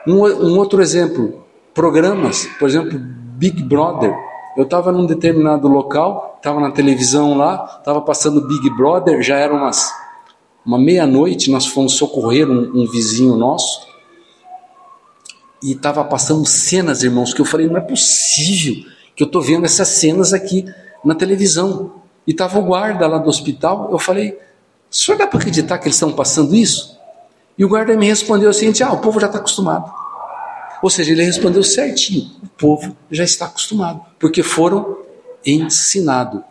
Um, 0.07 0.21
um 0.27 0.59
outro 0.59 0.81
exemplo, 0.83 1.43
programas, 1.75 2.47
por 2.59 2.69
exemplo, 2.69 2.99
Big 2.99 3.63
Brother. 3.63 4.15
Eu 4.57 4.65
estava 4.65 4.93
num 4.93 5.07
determinado 5.07 5.67
local, 5.69 6.35
estava 6.37 6.61
na 6.61 6.71
televisão 6.71 7.37
lá, 7.37 7.77
estava 7.79 8.01
passando 8.03 8.47
Big 8.47 8.69
Brother, 8.77 9.23
já 9.23 9.37
era 9.37 9.53
umas, 9.55 9.91
uma 10.67 10.79
meia-noite, 10.79 11.51
nós 11.51 11.67
fomos 11.67 11.95
socorrer 11.95 12.49
um, 12.49 12.77
um 12.81 12.87
vizinho 12.91 13.37
nosso, 13.37 13.87
e 15.63 15.73
estava 15.73 16.05
passando 16.05 16.45
cenas, 16.47 17.03
irmãos, 17.03 17.33
que 17.35 17.41
eu 17.41 17.45
falei, 17.45 17.69
não 17.69 17.77
é 17.79 17.81
possível 17.81 18.75
que 19.15 19.23
eu 19.23 19.27
estou 19.27 19.41
vendo 19.43 19.65
essas 19.67 19.89
cenas 19.89 20.33
aqui 20.33 20.65
na 21.05 21.15
televisão. 21.15 21.93
E 22.27 22.31
estava 22.33 22.59
o 22.59 22.63
guarda 22.63 23.07
lá 23.07 23.19
do 23.19 23.29
hospital. 23.29 23.89
Eu 23.91 23.99
falei: 23.99 24.39
o 24.91 24.95
senhor 24.95 25.17
dá 25.19 25.27
para 25.27 25.39
acreditar 25.39 25.79
que 25.79 25.85
eles 25.87 25.97
estão 25.97 26.13
passando 26.13 26.55
isso? 26.55 26.99
E 27.59 27.65
o 27.65 27.69
guarda 27.69 27.97
me 27.97 28.07
respondeu 28.07 28.51
assim: 28.51 28.73
ah, 28.83 28.93
o 28.93 28.99
povo 29.01 29.19
já 29.21 29.27
está 29.27 29.39
acostumado. 29.39 29.91
Ou 30.83 30.91
seja, 30.91 31.13
ele 31.13 31.25
respondeu 31.25 31.63
certinho: 31.63 32.31
o 32.43 32.49
povo 32.49 32.97
já 33.11 33.25
está 33.25 33.47
acostumado, 33.47 34.03
porque 34.19 34.43
foram 34.43 34.99
ensinados. 35.45 36.43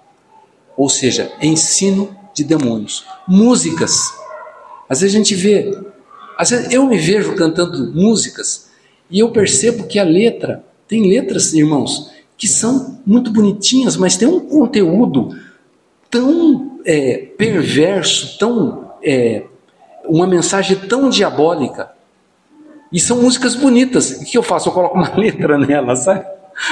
Ou 0.76 0.90
seja, 0.90 1.32
ensino 1.42 2.16
de 2.34 2.44
demônios. 2.44 3.06
Músicas. 3.28 3.94
Às 4.90 5.02
vezes 5.02 5.14
a 5.14 5.18
gente 5.20 5.36
vê, 5.36 5.78
às 6.38 6.50
vezes 6.50 6.72
eu 6.72 6.84
me 6.88 6.98
vejo 6.98 7.36
cantando 7.36 7.94
músicas 7.94 8.70
e 9.12 9.20
eu 9.20 9.30
percebo 9.32 9.86
que 9.86 10.00
a 10.00 10.04
letra, 10.04 10.64
tem 10.88 11.08
letras, 11.08 11.54
irmãos, 11.54 12.10
que 12.40 12.48
são 12.48 13.00
muito 13.06 13.30
bonitinhas, 13.34 13.98
mas 13.98 14.16
tem 14.16 14.26
um 14.26 14.40
conteúdo 14.40 15.38
tão 16.10 16.80
é, 16.86 17.18
perverso, 17.38 18.40
tão 18.40 18.94
é, 19.04 19.44
uma 20.08 20.26
mensagem 20.26 20.78
tão 20.78 21.10
diabólica. 21.10 21.90
E 22.94 23.00
são 23.00 23.22
músicas 23.22 23.56
bonitas. 23.56 24.12
O 24.22 24.26
que 24.26 24.38
eu 24.38 24.42
faço? 24.42 24.70
Eu 24.70 24.74
coloco 24.74 24.96
uma 24.98 25.14
letra 25.20 25.58
nela, 25.58 25.98
sabe? 25.98 26.26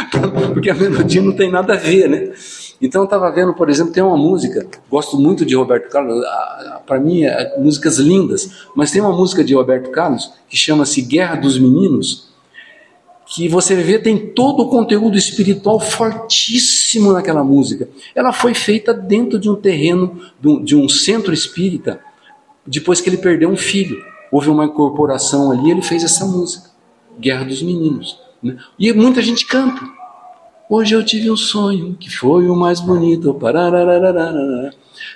Porque 0.53 0.69
a 0.69 0.73
melodia 0.73 1.21
não 1.21 1.33
tem 1.33 1.51
nada 1.51 1.73
a 1.73 1.77
ver, 1.77 2.09
né? 2.09 2.33
Então 2.81 3.01
eu 3.01 3.05
estava 3.05 3.29
vendo, 3.29 3.53
por 3.53 3.69
exemplo, 3.69 3.91
tem 3.91 4.03
uma 4.03 4.17
música, 4.17 4.65
gosto 4.89 5.17
muito 5.17 5.45
de 5.45 5.55
Roberto 5.55 5.89
Carlos, 5.91 6.23
para 6.85 6.99
mim, 6.99 7.23
é, 7.23 7.59
músicas 7.59 7.97
lindas, 7.97 8.67
mas 8.75 8.89
tem 8.91 9.01
uma 9.01 9.11
música 9.11 9.43
de 9.43 9.53
Roberto 9.55 9.89
Carlos 9.89 10.31
que 10.47 10.55
chama-se 10.55 11.01
Guerra 11.01 11.35
dos 11.35 11.57
Meninos, 11.57 12.26
que 13.29 13.49
você 13.49 13.75
vê 13.75 13.99
tem 13.99 14.17
todo 14.17 14.63
o 14.63 14.69
conteúdo 14.69 15.17
espiritual 15.17 15.79
fortíssimo 15.81 17.11
naquela 17.11 17.43
música. 17.43 17.89
Ela 18.15 18.31
foi 18.31 18.53
feita 18.53 18.93
dentro 18.93 19.37
de 19.37 19.49
um 19.49 19.55
terreno, 19.55 20.17
de 20.63 20.75
um 20.77 20.87
centro 20.87 21.33
espírita, 21.33 21.99
depois 22.65 23.01
que 23.01 23.09
ele 23.09 23.17
perdeu 23.17 23.49
um 23.51 23.57
filho. 23.57 23.97
Houve 24.31 24.49
uma 24.49 24.65
incorporação 24.65 25.51
ali, 25.51 25.71
ele 25.71 25.81
fez 25.81 26.03
essa 26.05 26.25
música, 26.25 26.69
Guerra 27.19 27.43
dos 27.45 27.61
Meninos. 27.61 28.17
Né? 28.41 28.57
E 28.79 28.93
muita 28.93 29.21
gente 29.21 29.45
canta. 29.45 29.81
Hoje 30.69 30.95
eu 30.95 31.03
tive 31.03 31.29
um 31.31 31.37
sonho 31.37 31.95
que 31.99 32.09
foi 32.09 32.49
o 32.49 32.55
mais 32.55 32.79
bonito. 32.79 33.37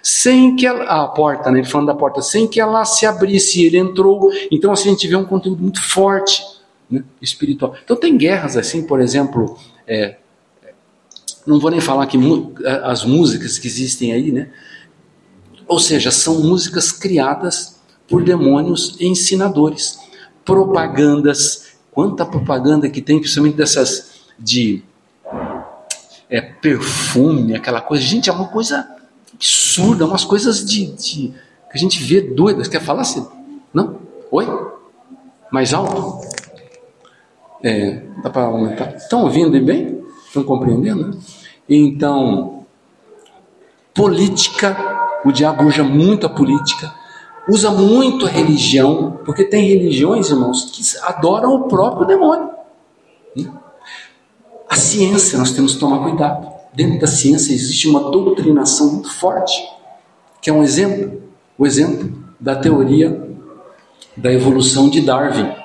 Sem 0.04 0.56
que 0.58 0.66
ela, 0.68 0.84
ah, 0.84 1.04
a 1.04 1.08
porta, 1.08 1.50
né? 1.50 1.60
ele 1.60 1.68
falando 1.68 1.88
da 1.88 1.96
porta, 1.96 2.22
sem 2.22 2.46
que 2.48 2.60
ela 2.60 2.84
se 2.84 3.06
abrisse, 3.06 3.64
ele 3.66 3.78
entrou. 3.78 4.32
Então, 4.52 4.72
assim, 4.72 4.90
a 4.90 4.92
gente 4.94 5.08
vê 5.08 5.16
um 5.16 5.26
conteúdo 5.26 5.62
muito 5.62 5.82
forte 5.82 6.42
né, 6.92 7.04
espiritual. 7.22 7.74
Então 7.84 7.96
tem 7.96 8.18
guerras 8.18 8.58
assim, 8.58 8.86
por 8.86 9.00
exemplo, 9.00 9.58
é, 9.88 10.18
não 11.48 11.58
vou 11.58 11.72
nem 11.72 11.80
falar 11.80 12.06
que 12.06 12.18
é, 12.64 12.72
as 12.84 13.06
músicas 13.06 13.58
que 13.58 13.66
existem 13.68 14.12
aí, 14.12 14.32
né? 14.32 14.50
Ou 15.66 15.80
seja, 15.80 16.12
são 16.12 16.42
músicas 16.44 16.92
criadas 16.92 17.80
por 18.10 18.24
demônios 18.24 18.98
ensinadores, 19.00 19.98
propagandas. 20.44 21.70
Quanta 21.92 22.26
propaganda 22.26 22.90
que 22.90 23.02
tem, 23.02 23.20
principalmente 23.20 23.56
dessas 23.58 24.12
de 24.40 24.82
é, 26.30 26.42
perfume, 26.42 27.56
aquela 27.56 27.82
coisa. 27.82 28.04
Gente, 28.04 28.30
é 28.30 28.34
uma 28.34 28.48
coisa 28.48 28.88
absurda, 29.34 30.06
umas 30.06 30.24
coisas 30.26 30.64
de, 30.66 30.86
de 30.88 31.30
que 31.70 31.78
a 31.78 31.78
gente 31.78 32.02
vê 32.04 32.22
doidas. 32.22 32.68
Quer 32.70 32.82
falar 32.82 33.02
assim? 33.02 33.26
Não? 33.74 33.98
Oi? 34.32 34.46
Mais 35.52 35.74
alto? 35.74 36.30
É, 37.64 38.02
dá 38.24 38.30
para 38.30 38.44
aumentar. 38.44 38.96
Estão 38.96 39.24
ouvindo 39.24 39.52
bem? 39.64 40.02
Estão 40.28 40.44
compreendendo? 40.44 41.16
Então, 41.70 42.66
política, 43.94 44.76
o 45.24 45.32
diabo 45.32 45.66
usa 45.66 45.84
muito 45.84 46.26
a 46.26 46.30
política, 46.30 46.92
usa 47.48 47.70
muito 47.70 48.26
a 48.26 48.30
religião, 48.30 49.20
porque 49.26 49.44
tem 49.46 49.64
religiões, 49.68 50.30
irmãos, 50.30 50.72
que 50.72 50.82
adoram 51.08 51.54
o 51.54 51.68
próprio 51.68 52.08
demônio. 52.08 52.50
Hum? 53.38 53.52
A 54.68 54.76
ciência, 54.76 55.38
nós 55.38 55.52
temos 55.52 55.76
que 55.76 55.80
tomar 55.80 56.00
cuidado. 56.00 56.50
Dentro 56.74 57.00
da 57.02 57.08
ciência 57.08 57.54
existe 57.54 57.88
uma 57.88 58.00
doutrinação 58.10 58.92
muito 58.94 59.12
forte, 59.14 59.62
que 60.42 60.50
é 60.50 60.54
um 60.54 60.64
exemplo, 60.64 61.22
o 61.60 61.68
exemplo 61.68 62.12
da 62.40 62.56
teoria 62.56 63.30
da 64.18 64.32
evolução 64.32 64.90
de 64.90 65.02
Darwin 65.02 65.61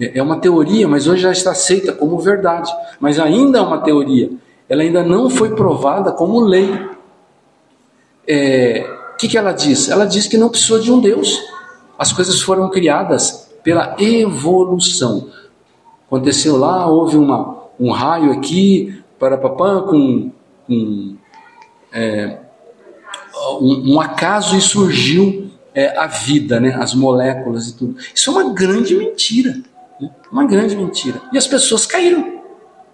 é, 0.00 0.18
é 0.18 0.22
uma 0.22 0.38
teoria, 0.40 0.88
mas 0.88 1.06
hoje 1.06 1.22
já 1.22 1.30
está 1.30 1.50
aceita 1.50 1.92
como 1.92 2.18
verdade. 2.18 2.72
Mas 2.98 3.20
ainda 3.20 3.58
é 3.58 3.60
uma 3.60 3.78
teoria. 3.78 4.30
Ela 4.68 4.82
ainda 4.82 5.04
não 5.04 5.28
foi 5.28 5.54
provada 5.54 6.10
como 6.12 6.40
lei. 6.40 6.72
O 6.72 6.88
é, 8.26 8.96
que, 9.18 9.28
que 9.28 9.36
ela 9.36 9.52
diz? 9.52 9.90
Ela 9.90 10.06
diz 10.06 10.26
que 10.26 10.38
não 10.38 10.48
precisou 10.48 10.78
de 10.78 10.90
um 10.90 10.98
Deus. 11.00 11.38
As 11.98 12.12
coisas 12.14 12.40
foram 12.40 12.70
criadas 12.70 13.50
pela 13.62 13.94
evolução. 13.98 15.28
Aconteceu 16.06 16.56
lá, 16.56 16.86
houve 16.86 17.16
uma, 17.18 17.58
um 17.78 17.92
raio 17.92 18.32
aqui, 18.32 18.98
para 19.18 19.36
papã, 19.36 19.82
com, 19.82 20.30
com 20.66 21.16
é, 21.92 22.38
um, 23.60 23.94
um, 23.94 24.00
acaso 24.00 24.56
e 24.56 24.60
surgiu 24.62 25.48
é, 25.74 25.96
a 25.96 26.06
vida, 26.06 26.58
né? 26.58 26.74
as 26.80 26.94
moléculas 26.94 27.68
e 27.68 27.76
tudo. 27.76 27.96
Isso 28.14 28.30
é 28.30 28.32
uma 28.32 28.52
grande 28.54 28.96
mentira. 28.96 29.54
Uma 30.32 30.46
grande 30.46 30.76
mentira. 30.76 31.20
E 31.32 31.36
as 31.36 31.46
pessoas 31.46 31.84
caíram. 31.84 32.40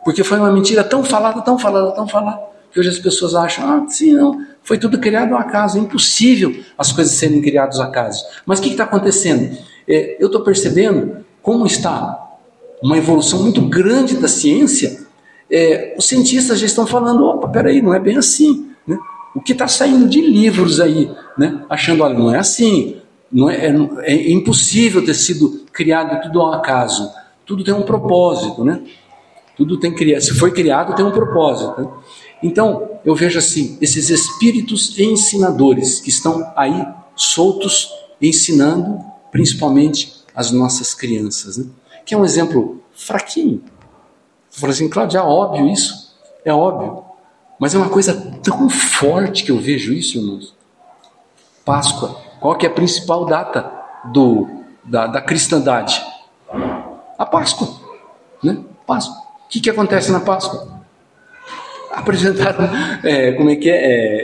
Porque 0.04 0.24
foi 0.24 0.38
uma 0.38 0.50
mentira 0.52 0.82
tão 0.82 1.04
falada, 1.04 1.42
tão 1.42 1.58
falada, 1.58 1.92
tão 1.92 2.06
falada, 2.08 2.40
que 2.72 2.78
hoje 2.78 2.88
as 2.88 2.98
pessoas 2.98 3.34
acham, 3.34 3.68
ah, 3.68 3.88
sim, 3.88 4.12
não, 4.12 4.44
foi 4.62 4.78
tudo 4.78 4.98
criado 5.00 5.32
ao 5.32 5.38
acaso. 5.40 5.78
É 5.78 5.80
impossível 5.80 6.62
as 6.78 6.92
coisas 6.92 7.12
serem 7.14 7.40
criadas 7.42 7.78
ao 7.80 7.86
acaso. 7.86 8.24
Mas 8.44 8.58
o 8.58 8.62
que 8.62 8.70
está 8.70 8.84
acontecendo? 8.84 9.56
É, 9.88 10.16
eu 10.20 10.26
estou 10.26 10.42
percebendo 10.42 11.24
como 11.42 11.66
está 11.66 12.22
uma 12.82 12.96
evolução 12.96 13.42
muito 13.42 13.60
grande 13.62 14.16
da 14.16 14.28
ciência. 14.28 15.06
É, 15.50 15.94
os 15.98 16.06
cientistas 16.06 16.58
já 16.60 16.66
estão 16.66 16.86
falando, 16.86 17.24
opa, 17.24 17.48
peraí, 17.48 17.80
não 17.82 17.92
é 17.94 17.98
bem 17.98 18.16
assim. 18.16 18.70
Né? 18.86 18.96
O 19.34 19.40
que 19.40 19.52
está 19.52 19.66
saindo 19.66 20.08
de 20.08 20.20
livros 20.20 20.78
aí, 20.80 21.10
né? 21.36 21.62
achando, 21.68 22.02
olha, 22.04 22.14
não 22.18 22.32
é 22.34 22.38
assim, 22.38 23.00
não 23.30 23.50
é, 23.50 23.66
é, 23.66 23.72
é 24.12 24.30
impossível 24.32 25.04
ter 25.04 25.14
sido 25.14 25.64
criado 25.72 26.20
tudo 26.22 26.40
ao 26.40 26.52
acaso. 26.54 27.10
Tudo 27.44 27.62
tem 27.64 27.74
um 27.74 27.82
propósito, 27.82 28.64
né? 28.64 28.80
Tudo 29.56 29.78
tem 29.78 29.94
criado. 29.94 30.20
Se 30.20 30.34
foi 30.34 30.52
criado, 30.52 30.94
tem 30.94 31.04
um 31.04 31.10
propósito. 31.10 31.80
Né? 31.80 31.88
Então, 32.42 32.90
eu 33.04 33.14
vejo 33.14 33.38
assim, 33.38 33.78
esses 33.80 34.10
espíritos 34.10 34.98
ensinadores 34.98 36.00
que 36.00 36.10
estão 36.10 36.52
aí 36.56 36.86
soltos, 37.14 37.88
ensinando 38.20 38.98
principalmente 39.32 40.22
as 40.34 40.50
nossas 40.50 40.92
crianças, 40.92 41.56
né? 41.56 41.66
que 42.04 42.14
é 42.14 42.18
um 42.18 42.24
exemplo 42.24 42.82
fraquinho. 42.94 43.62
Você 44.50 44.60
fala 44.60 44.72
assim, 44.72 44.88
Cláudio, 44.88 45.18
é 45.18 45.22
óbvio 45.22 45.68
isso, 45.68 46.14
é 46.44 46.52
óbvio, 46.52 47.02
mas 47.58 47.74
é 47.74 47.78
uma 47.78 47.88
coisa 47.90 48.14
tão 48.42 48.68
forte 48.68 49.44
que 49.44 49.50
eu 49.50 49.58
vejo 49.58 49.92
isso, 49.92 50.18
irmãos. 50.18 50.54
Páscoa 51.64 52.25
qual 52.40 52.54
que 52.56 52.66
é 52.66 52.68
a 52.68 52.72
principal 52.72 53.24
data 53.24 53.70
do, 54.06 54.48
da, 54.84 55.06
da 55.06 55.20
cristandade? 55.20 56.02
A 57.18 57.24
Páscoa. 57.24 57.68
Né? 58.42 58.58
Páscoa. 58.86 59.16
O 59.46 59.48
que, 59.48 59.60
que 59.60 59.70
acontece 59.70 60.12
na 60.12 60.20
Páscoa? 60.20 60.80
Apresentado, 61.90 62.62
é, 63.02 63.32
como 63.32 63.48
é 63.50 63.56
que 63.56 63.70
é? 63.70 63.76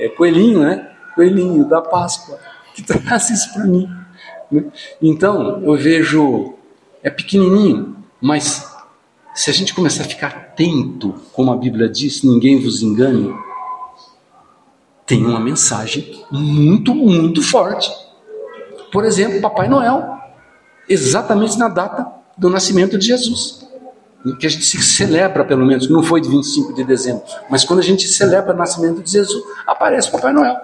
é? 0.03 0.07
é? 0.07 0.09
Coelhinho, 0.11 0.61
né? 0.61 0.91
Coelhinho 1.15 1.65
da 1.69 1.81
Páscoa. 1.81 2.39
Que 2.75 2.83
traz 2.83 3.31
isso 3.31 3.53
para 3.55 3.65
mim. 3.65 3.89
Né? 4.51 4.65
Então, 5.01 5.63
eu 5.65 5.75
vejo, 5.77 6.55
é 7.03 7.09
pequenininho, 7.09 7.97
mas 8.21 8.67
se 9.35 9.51
a 9.51 9.55
gente 9.55 9.75
começar 9.75 10.05
a 10.05 10.07
ficar 10.07 10.27
atento, 10.29 11.15
como 11.33 11.51
a 11.51 11.57
Bíblia 11.57 11.89
diz, 11.89 12.23
ninguém 12.23 12.61
vos 12.63 12.83
engane, 12.83 13.35
tem 15.13 15.27
uma 15.27 15.39
mensagem 15.39 16.25
muito, 16.31 16.95
muito 16.95 17.43
forte. 17.43 17.93
Por 18.91 19.05
exemplo, 19.05 19.43
Papai 19.43 19.69
Noel, 19.69 20.03
exatamente 20.89 21.59
na 21.59 21.69
data 21.69 22.07
do 22.39 22.49
nascimento 22.49 22.97
de 22.97 23.09
Jesus, 23.09 23.61
que 24.41 24.47
a 24.47 24.49
gente 24.49 24.65
se 24.65 24.83
celebra, 24.83 25.45
pelo 25.45 25.67
menos, 25.67 25.87
não 25.91 26.03
foi 26.03 26.23
de 26.23 26.31
25 26.31 26.73
de 26.73 26.83
dezembro, 26.85 27.23
mas 27.51 27.63
quando 27.63 27.81
a 27.81 27.83
gente 27.83 28.09
celebra 28.09 28.55
o 28.55 28.57
nascimento 28.57 29.03
de 29.03 29.11
Jesus, 29.13 29.45
aparece 29.67 30.11
Papai 30.11 30.33
Noel. 30.33 30.57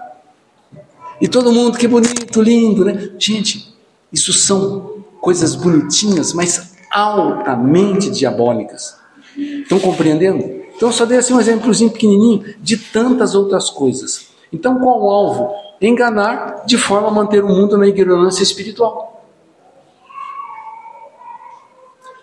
E 1.21 1.27
todo 1.27 1.51
mundo, 1.53 1.77
que 1.77 1.87
bonito, 1.87 2.41
lindo, 2.41 2.83
né? 2.83 3.11
Gente, 3.19 3.77
isso 4.11 4.33
são 4.33 5.03
coisas 5.21 5.53
bonitinhas, 5.53 6.33
mas 6.33 6.73
altamente 6.91 8.09
diabólicas. 8.09 8.95
Estão 9.37 9.79
compreendendo? 9.79 10.43
Então, 10.75 10.91
só 10.91 11.05
dei 11.05 11.19
assim 11.19 11.35
um 11.35 11.39
exemplozinho 11.39 11.91
pequenininho 11.91 12.43
de 12.59 12.77
tantas 12.77 13.35
outras 13.35 13.69
coisas. 13.69 14.27
Então, 14.51 14.79
qual 14.79 15.01
o 15.03 15.09
alvo? 15.09 15.53
Enganar 15.81 16.65
de 16.65 16.77
forma 16.77 17.07
a 17.07 17.11
manter 17.11 17.43
o 17.43 17.47
mundo 17.47 17.77
na 17.77 17.87
ignorância 17.87 18.43
espiritual. 18.43 19.23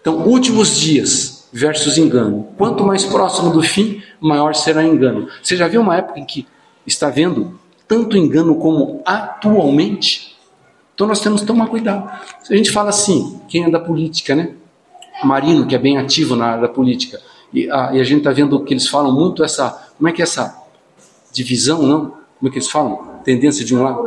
Então, 0.01 0.27
últimos 0.27 0.77
dias 0.77 1.49
versus 1.53 1.97
engano. 1.99 2.49
Quanto 2.59 2.85
mais 2.85 3.05
próximo 3.05 3.51
do 3.53 3.63
fim, 3.63 4.03
maior 4.21 4.55
será 4.55 4.81
o 4.83 4.85
engano. 4.87 5.29
Você 5.43 5.57
já 5.57 5.67
viu 5.69 5.81
uma 5.81 5.97
época 5.97 6.19
em 6.19 6.25
que 6.25 6.47
está 6.87 7.09
vendo 7.09 7.59
tanto 7.89 8.17
engano 8.17 8.57
como 8.57 9.01
atualmente? 9.07 10.37
Então, 10.95 11.07
nós 11.07 11.21
temos 11.21 11.43
que 11.43 11.47
tomar 11.47 11.69
cuidado. 11.69 12.11
A 12.51 12.57
gente 12.57 12.71
fala 12.73 12.89
assim, 12.91 13.41
quem 13.49 13.65
é 13.65 13.71
da 13.71 13.79
política, 13.81 14.35
né? 14.35 14.55
Marino, 15.25 15.67
que 15.67 15.75
é 15.75 15.79
bem 15.79 15.97
ativo 15.99 16.35
na 16.37 16.47
área 16.47 16.63
da 16.63 16.69
política. 16.69 17.21
E 17.53 17.71
a, 17.71 17.95
e 17.95 18.01
a 18.01 18.05
gente 18.05 18.19
está 18.19 18.33
vendo 18.33 18.63
que 18.65 18.75
eles 18.75 18.89
falam 18.89 19.13
muito 19.15 19.45
essa. 19.45 19.91
Como 19.97 20.09
é 20.09 20.13
que 20.13 20.21
é 20.21 20.25
essa 20.25 20.66
divisão, 21.37 21.83
não? 21.83 22.01
Como 22.39 22.49
é 22.49 22.49
que 22.51 22.59
eles 22.59 22.69
falam? 22.71 23.21
Tendência 23.23 23.65
de 23.65 23.75
um 23.77 23.83
lado. 23.83 24.03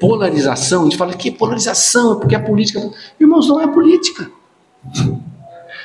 Polarização. 0.00 0.82
A 0.82 0.84
gente 0.84 0.96
fala 0.96 1.14
que 1.14 1.30
polarização, 1.30 2.18
porque 2.20 2.34
a 2.34 2.40
política. 2.42 2.78
É 2.80 2.90
Irmãos, 3.20 3.48
não 3.48 3.60
é 3.60 3.66
política. 3.66 4.30
O 4.84 5.20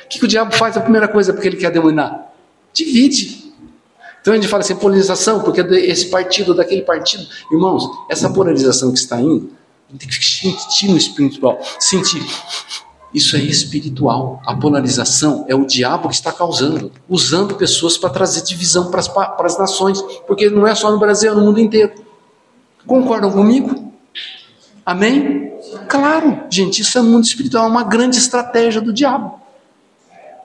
que, 0.08 0.18
que 0.18 0.24
o 0.24 0.28
diabo 0.28 0.52
faz? 0.54 0.76
A 0.76 0.80
primeira 0.80 1.08
coisa 1.08 1.30
é 1.30 1.32
porque 1.34 1.48
ele 1.48 1.56
quer 1.56 1.70
demonizar 1.70 2.30
Divide. 2.74 3.50
Então 4.20 4.32
a 4.34 4.36
gente 4.36 4.46
fala 4.48 4.62
assim, 4.62 4.76
polarização, 4.76 5.40
porque 5.42 5.60
é 5.60 5.86
esse 5.90 6.08
partido, 6.10 6.54
daquele 6.54 6.82
partido. 6.82 7.26
Irmãos, 7.50 7.88
essa 8.08 8.30
polarização 8.32 8.92
que 8.92 8.98
está 8.98 9.20
indo, 9.20 9.50
tem 9.98 10.08
que 10.08 10.14
sentir 10.14 10.88
no 10.88 10.96
espiritual, 10.96 11.58
sentir. 11.80 12.22
Isso 13.14 13.36
é 13.36 13.40
espiritual. 13.40 14.40
A 14.46 14.56
polarização 14.56 15.44
é 15.48 15.54
o 15.54 15.66
diabo 15.66 16.08
que 16.08 16.14
está 16.14 16.32
causando, 16.32 16.90
usando 17.08 17.54
pessoas 17.56 17.98
para 17.98 18.08
trazer 18.10 18.42
divisão 18.42 18.90
para 18.90 19.00
as, 19.44 19.58
nações, 19.58 20.00
porque 20.26 20.48
não 20.48 20.66
é 20.66 20.74
só 20.74 20.90
no 20.90 20.98
Brasil, 20.98 21.30
é 21.32 21.34
no 21.34 21.42
mundo 21.44 21.60
inteiro. 21.60 21.92
Concordam 22.86 23.30
comigo? 23.30 23.92
Amém? 24.84 25.52
Claro, 25.88 26.44
gente, 26.50 26.80
isso 26.82 26.98
é 26.98 27.02
mundo 27.02 27.24
espiritual, 27.24 27.66
é 27.66 27.70
uma 27.70 27.84
grande 27.84 28.16
estratégia 28.16 28.80
do 28.80 28.92
diabo. 28.92 29.40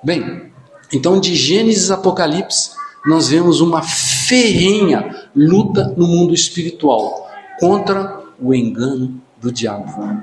Bem, 0.03 0.51
então 0.93 1.19
de 1.19 1.35
Gênesis 1.35 1.89
a 1.89 1.95
Apocalipse, 1.95 2.71
nós 3.05 3.29
vemos 3.29 3.61
uma 3.61 3.81
ferrenha 3.81 5.27
luta 5.35 5.93
no 5.97 6.05
mundo 6.05 6.33
espiritual 6.33 7.27
contra 7.59 8.21
o 8.39 8.53
engano 8.53 9.19
do 9.41 9.51
diabo. 9.51 10.21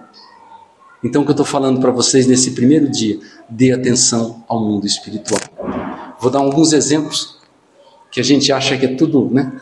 Então, 1.04 1.20
o 1.20 1.24
que 1.26 1.30
eu 1.32 1.34
estou 1.34 1.44
falando 1.44 1.78
para 1.80 1.90
vocês 1.90 2.26
nesse 2.26 2.52
primeiro 2.52 2.88
dia, 2.88 3.20
dê 3.46 3.72
atenção 3.72 4.42
ao 4.48 4.58
mundo 4.58 4.86
espiritual. 4.86 5.38
Vou 6.18 6.30
dar 6.30 6.38
alguns 6.38 6.72
exemplos 6.72 7.36
que 8.10 8.18
a 8.18 8.24
gente 8.24 8.50
acha 8.50 8.74
que 8.78 8.86
é 8.86 8.94
tudo, 8.94 9.28
né? 9.30 9.52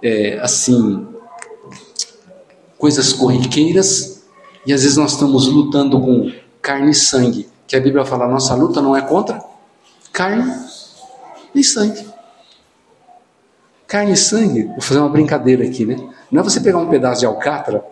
É, 0.00 0.38
assim, 0.38 1.04
coisas 2.78 3.12
corriqueiras 3.12 4.22
e 4.64 4.72
às 4.72 4.82
vezes 4.82 4.96
nós 4.96 5.12
estamos 5.14 5.48
lutando 5.48 6.00
com 6.00 6.30
carne 6.62 6.92
e 6.92 6.94
sangue, 6.94 7.48
que 7.66 7.74
a 7.74 7.80
Bíblia 7.80 8.04
fala, 8.04 8.28
nossa 8.28 8.54
luta 8.54 8.80
não 8.82 8.94
é 8.96 9.02
contra 9.02 9.42
carne 10.12 10.52
e 11.54 11.64
sangue. 11.64 12.06
Carne 13.88 14.12
e 14.12 14.16
sangue, 14.16 14.64
vou 14.66 14.80
fazer 14.80 15.00
uma 15.00 15.08
brincadeira 15.08 15.64
aqui, 15.64 15.84
né? 15.84 15.96
Não 16.30 16.40
é 16.42 16.44
você 16.44 16.60
pegar 16.60 16.78
um 16.78 16.88
pedaço 16.88 17.20
de 17.20 17.26
alcatra 17.26 17.84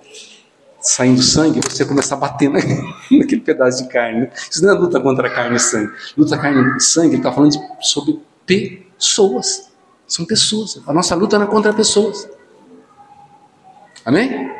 saindo 0.84 1.22
sangue, 1.22 1.60
você 1.66 1.82
começar 1.86 2.14
a 2.14 2.18
bater 2.18 2.50
na, 2.50 2.58
naquele 3.10 3.40
pedaço 3.40 3.82
de 3.82 3.88
carne. 3.88 4.28
Isso 4.50 4.62
não 4.62 4.68
é 4.76 4.78
luta 4.78 5.00
contra 5.00 5.30
carne 5.34 5.56
e 5.56 5.60
sangue. 5.60 5.90
Luta 6.16 6.36
carne 6.36 6.76
e 6.76 6.80
sangue, 6.80 7.08
ele 7.08 7.16
está 7.16 7.32
falando 7.32 7.52
de, 7.52 7.58
sobre 7.80 8.20
pessoas. 8.46 9.70
São 10.06 10.26
pessoas. 10.26 10.78
A 10.86 10.92
nossa 10.92 11.14
luta 11.14 11.38
não 11.38 11.46
é 11.46 11.48
contra 11.48 11.72
pessoas. 11.72 12.28
Amém? 14.04 14.50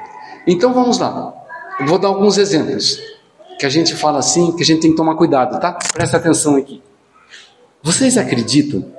Então 0.47 0.73
vamos 0.73 0.99
lá. 0.99 1.35
Eu 1.79 1.87
vou 1.87 1.99
dar 1.99 2.09
alguns 2.09 2.39
exemplos 2.39 2.99
que 3.59 3.67
a 3.67 3.69
gente 3.69 3.95
fala 3.95 4.19
assim, 4.19 4.53
que 4.57 4.63
a 4.63 4.67
gente 4.67 4.81
tem 4.81 4.91
que 4.93 4.97
tomar 4.97 5.17
cuidado, 5.17 5.61
tá? 5.61 5.79
Presta 5.93 6.17
atenção 6.17 6.57
aqui. 6.57 6.83
Vocês 7.83 8.17
acreditam 8.17 8.91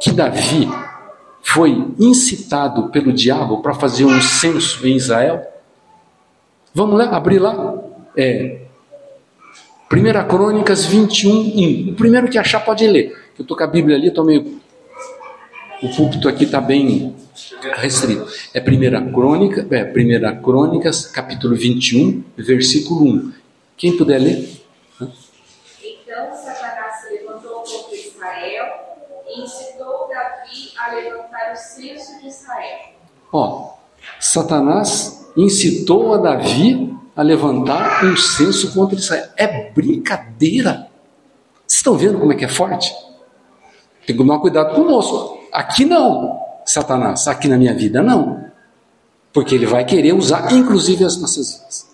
que 0.00 0.10
Davi 0.10 0.66
foi 1.42 1.92
incitado 1.98 2.88
pelo 2.90 3.12
diabo 3.12 3.60
para 3.60 3.74
fazer 3.74 4.06
um 4.06 4.22
censo 4.22 4.88
em 4.88 4.96
Israel? 4.96 5.51
Vamos 6.74 6.98
lá, 6.98 7.08
abrir 7.14 7.38
lá? 7.38 7.52
É. 8.16 8.62
1 9.92 10.26
Crônicas 10.28 10.86
21, 10.86 11.90
1. 11.90 11.92
O 11.92 11.94
primeiro 11.96 12.28
que 12.30 12.38
achar 12.38 12.60
pode 12.60 12.86
ler. 12.86 13.10
Eu 13.38 13.42
estou 13.42 13.54
com 13.56 13.62
a 13.62 13.66
Bíblia 13.66 13.96
ali, 13.96 14.08
estou 14.08 14.24
meio. 14.24 14.60
O 15.82 15.88
púlpito 15.94 16.28
aqui 16.28 16.44
está 16.44 16.60
bem 16.62 17.14
restrito. 17.74 18.26
É 18.54 18.60
1 18.60 19.12
Crônica, 19.12 19.66
é 19.70 19.84
1 19.84 20.42
Crônicas, 20.42 21.06
capítulo 21.06 21.54
21, 21.54 22.24
versículo 22.38 23.04
1. 23.04 23.32
Quem 23.76 23.94
puder 23.96 24.18
ler? 24.18 24.48
Então 24.98 25.12
Satanás 26.34 26.94
se 27.02 27.10
levantou 27.12 27.56
contra 27.64 27.94
Israel 27.94 28.64
e 29.28 29.42
incitou 29.42 30.08
Davi 30.08 30.70
a 30.78 30.94
levantar 30.94 31.52
o 31.52 31.56
censo 31.56 32.18
de 32.22 32.28
Israel. 32.28 32.78
Ó, 33.32 33.74
Satanás 34.20 35.30
incitou 35.36 36.14
a 36.14 36.18
Davi 36.18 36.94
a 37.14 37.22
levantar 37.22 38.04
um 38.04 38.16
senso 38.16 38.72
contra 38.72 38.98
Israel. 38.98 39.28
É 39.36 39.70
brincadeira. 39.70 40.88
Vocês 41.66 41.78
estão 41.78 41.96
vendo 41.96 42.18
como 42.18 42.32
é 42.32 42.36
que 42.36 42.44
é 42.44 42.48
forte? 42.48 42.92
Tem 44.06 44.14
que 44.14 44.14
tomar 44.22 44.38
cuidado 44.40 44.74
com 44.74 44.82
o 44.82 44.88
moço. 44.90 45.38
Aqui 45.52 45.84
não, 45.84 46.38
Satanás. 46.64 47.26
Aqui 47.28 47.48
na 47.48 47.56
minha 47.56 47.74
vida 47.74 48.02
não. 48.02 48.42
Porque 49.32 49.54
ele 49.54 49.66
vai 49.66 49.84
querer 49.84 50.14
usar, 50.14 50.52
inclusive, 50.52 51.04
as 51.04 51.16
nossas 51.18 51.54
vidas. 51.56 51.92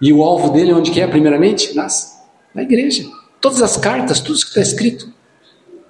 E 0.00 0.12
o 0.12 0.22
alvo 0.22 0.50
dele, 0.50 0.70
é 0.70 0.74
onde 0.74 0.92
que 0.92 1.00
é, 1.00 1.06
primeiramente? 1.08 1.74
Nas, 1.74 2.22
na 2.54 2.62
igreja. 2.62 3.08
Todas 3.40 3.60
as 3.62 3.76
cartas, 3.76 4.20
tudo 4.20 4.36
isso 4.36 4.42
que 4.44 4.50
está 4.60 4.60
escrito, 4.60 5.12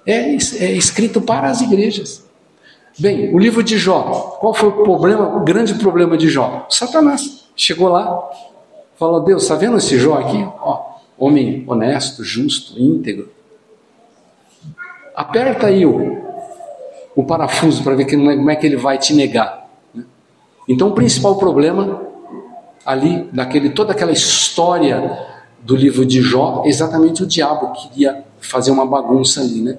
é, 0.03 0.31
é 0.33 0.71
escrito 0.71 1.21
para 1.21 1.47
as 1.47 1.61
igrejas. 1.61 2.23
Bem, 2.99 3.33
o 3.33 3.39
livro 3.39 3.63
de 3.63 3.77
Jó, 3.77 4.37
qual 4.41 4.53
foi 4.53 4.67
o 4.67 4.83
problema, 4.83 5.37
o 5.37 5.39
grande 5.43 5.73
problema 5.75 6.17
de 6.17 6.27
Jó? 6.27 6.65
Satanás 6.69 7.45
chegou 7.55 7.87
lá, 7.87 8.29
falou: 8.97 9.21
Deus, 9.23 9.43
está 9.43 9.55
vendo 9.55 9.77
esse 9.77 9.97
Jó 9.97 10.15
aqui? 10.15 10.45
Ó, 10.61 10.83
homem 11.17 11.63
honesto, 11.65 12.25
justo, 12.25 12.73
íntegro. 12.77 13.29
Aperta 15.15 15.67
aí 15.67 15.85
o, 15.85 16.21
o 17.15 17.23
parafuso 17.23 17.83
para 17.85 17.95
ver 17.95 18.03
que, 18.03 18.15
é, 18.15 18.17
como 18.17 18.51
é 18.51 18.55
que 18.57 18.67
ele 18.67 18.75
vai 18.77 18.97
te 18.97 19.13
negar. 19.13 19.69
Então, 20.67 20.89
o 20.89 20.93
principal 20.93 21.37
problema 21.37 22.01
ali, 22.85 23.29
daquele, 23.31 23.69
toda 23.69 23.93
aquela 23.93 24.11
história 24.11 25.17
do 25.61 25.73
livro 25.73 26.05
de 26.05 26.21
Jó, 26.21 26.63
é 26.65 26.67
exatamente 26.67 27.23
o 27.23 27.25
diabo 27.25 27.71
queria 27.71 28.25
fazer 28.41 28.71
uma 28.71 28.85
bagunça 28.85 29.39
ali, 29.39 29.61
né? 29.61 29.77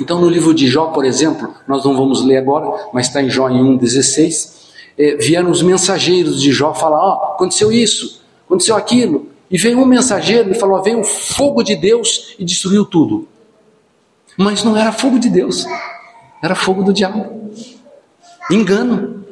Então, 0.00 0.20
no 0.20 0.28
livro 0.28 0.52
de 0.54 0.66
Jó, 0.66 0.86
por 0.86 1.04
exemplo, 1.04 1.54
nós 1.66 1.84
não 1.84 1.96
vamos 1.96 2.24
ler 2.24 2.38
agora, 2.38 2.88
mas 2.92 3.06
está 3.06 3.22
em 3.22 3.30
Jó 3.30 3.48
em 3.48 3.62
1,16, 3.78 4.56
é, 4.98 5.10
eh, 5.12 5.16
vieram 5.16 5.50
os 5.50 5.62
mensageiros 5.62 6.40
de 6.42 6.50
Jó 6.52 6.74
falar: 6.74 6.98
ó, 7.00 7.18
oh, 7.18 7.32
aconteceu 7.34 7.70
isso, 7.72 8.20
aconteceu 8.46 8.76
aquilo. 8.76 9.28
E 9.50 9.56
veio 9.56 9.78
um 9.78 9.86
mensageiro 9.86 10.50
e 10.50 10.54
falou: 10.54 10.82
veio 10.82 11.00
o 11.00 11.04
fogo 11.04 11.62
de 11.62 11.74
Deus 11.76 12.34
e 12.38 12.44
destruiu 12.44 12.84
tudo. 12.84 13.26
Mas 14.36 14.62
não 14.62 14.76
era 14.76 14.92
fogo 14.92 15.18
de 15.18 15.28
Deus, 15.28 15.64
era 16.42 16.54
fogo 16.54 16.82
do 16.84 16.92
diabo. 16.92 17.50
Engano. 18.50 19.24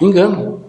Engano. 0.00 0.64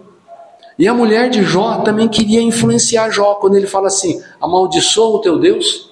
E 0.78 0.86
a 0.88 0.92
mulher 0.94 1.30
de 1.30 1.42
Jó 1.42 1.78
também 1.82 2.08
queria 2.08 2.40
influenciar 2.42 3.10
Jó 3.10 3.34
quando 3.36 3.56
ele 3.56 3.66
fala 3.66 3.86
assim: 3.86 4.20
amaldiçoa 4.40 5.16
o 5.16 5.20
teu 5.20 5.38
Deus 5.38 5.90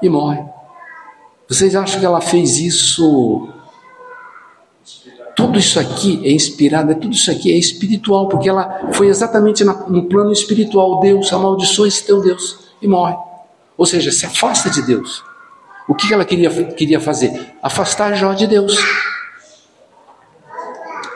e 0.00 0.08
morre. 0.08 0.51
Vocês 1.52 1.74
acham 1.76 2.00
que 2.00 2.06
ela 2.06 2.22
fez 2.22 2.58
isso? 2.60 3.46
Tudo 5.36 5.58
isso 5.58 5.78
aqui 5.78 6.18
é 6.24 6.32
inspirado, 6.32 6.92
é 6.92 6.94
tudo 6.94 7.12
isso 7.12 7.30
aqui 7.30 7.52
é 7.52 7.58
espiritual, 7.58 8.26
porque 8.26 8.48
ela 8.48 8.90
foi 8.94 9.08
exatamente 9.08 9.62
no 9.62 10.04
plano 10.08 10.32
espiritual. 10.32 10.98
Deus 11.00 11.30
amaldiçoa 11.30 11.86
esse 11.88 12.06
teu 12.06 12.22
Deus 12.22 12.58
e 12.80 12.88
morre. 12.88 13.14
Ou 13.76 13.84
seja, 13.84 14.10
se 14.10 14.24
afasta 14.24 14.70
de 14.70 14.80
Deus. 14.80 15.22
O 15.86 15.94
que 15.94 16.10
ela 16.14 16.24
queria, 16.24 16.48
queria 16.72 16.98
fazer? 16.98 17.54
Afastar 17.62 18.14
Jó 18.14 18.32
de 18.32 18.46
Deus. 18.46 18.74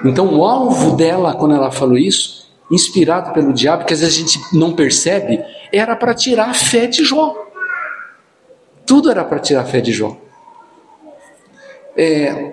Então, 0.05 0.37
o 0.39 0.45
alvo 0.45 0.97
dela, 0.99 1.33
quando 1.35 1.55
ela 1.55 1.71
falou 1.71 1.97
isso, 1.97 2.53
inspirado 2.71 3.33
pelo 3.33 3.55
diabo, 3.55 3.87
que 3.87 3.95
às 3.95 4.01
vezes 4.01 4.15
a 4.15 4.19
gente 4.21 4.39
não 4.55 4.71
percebe, 4.75 5.43
era 5.73 5.97
para 5.97 6.13
tirar 6.13 6.51
a 6.51 6.55
fé 6.55 6.87
de 6.87 7.05
Jó. 7.05 7.35
Tudo 8.85 9.11
era 9.11 9.25
para 9.25 9.39
tirar 9.39 9.63
a 9.63 9.65
fé 9.65 9.81
de 9.81 9.93
Jó 9.93 10.19
é, 11.97 12.53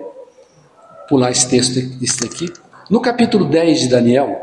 pular 1.08 1.30
esse 1.30 1.48
texto 1.48 1.76
esse 2.02 2.18
daqui. 2.20 2.50
No 2.88 3.00
capítulo 3.00 3.44
10 3.44 3.80
de 3.80 3.88
Daniel, 3.88 4.36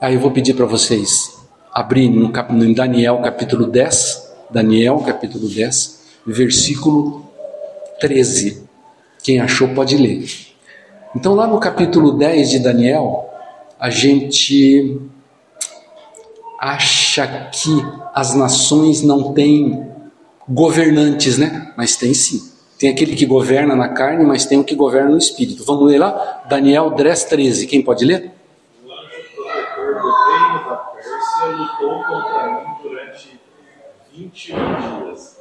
aí 0.00 0.14
eu 0.14 0.20
vou 0.20 0.30
pedir 0.30 0.54
para 0.54 0.64
vocês 0.66 1.32
abrirem 1.72 2.16
no, 2.18 2.32
cap, 2.32 2.52
no 2.52 2.74
Daniel 2.74 3.20
capítulo 3.22 3.66
10, 3.66 4.32
Daniel 4.50 4.98
capítulo 5.04 5.48
10, 5.48 6.02
versículo 6.26 7.26
13. 8.00 8.64
Quem 9.22 9.40
achou 9.40 9.68
pode 9.68 9.96
ler. 9.96 10.24
Então 11.14 11.34
lá 11.34 11.46
no 11.46 11.60
capítulo 11.60 12.12
10 12.12 12.50
de 12.50 12.58
Daniel, 12.60 13.30
a 13.78 13.90
gente 13.90 14.98
acha 16.58 17.26
que 17.52 17.70
as 18.14 18.34
nações 18.34 19.02
não 19.02 19.32
têm 19.32 19.93
governantes, 20.48 21.38
né? 21.38 21.72
Mas 21.76 21.96
tem 21.96 22.12
sim. 22.14 22.52
Tem 22.78 22.90
aquele 22.90 23.14
que 23.16 23.24
governa 23.24 23.74
na 23.74 23.88
carne, 23.88 24.24
mas 24.24 24.46
tem 24.46 24.58
o 24.60 24.64
que 24.64 24.74
governa 24.74 25.10
no 25.10 25.18
espírito. 25.18 25.64
Vamos 25.64 25.90
ler 25.90 25.98
lá? 25.98 26.42
Daniel 26.48 26.90
10, 26.90 27.24
13. 27.24 27.66
Quem 27.66 27.82
pode 27.82 28.04
ler? 28.04 28.30
O 28.84 28.90
anjo 28.90 29.00
protetor 29.36 30.02
do 30.02 30.12
reino 30.24 30.68
da 30.68 30.76
Pérsia 30.86 31.46
lutou 31.46 32.02
contra 32.02 32.46
mim 32.52 32.82
durante 32.82 33.40
21 34.12 35.04
dias. 35.08 35.36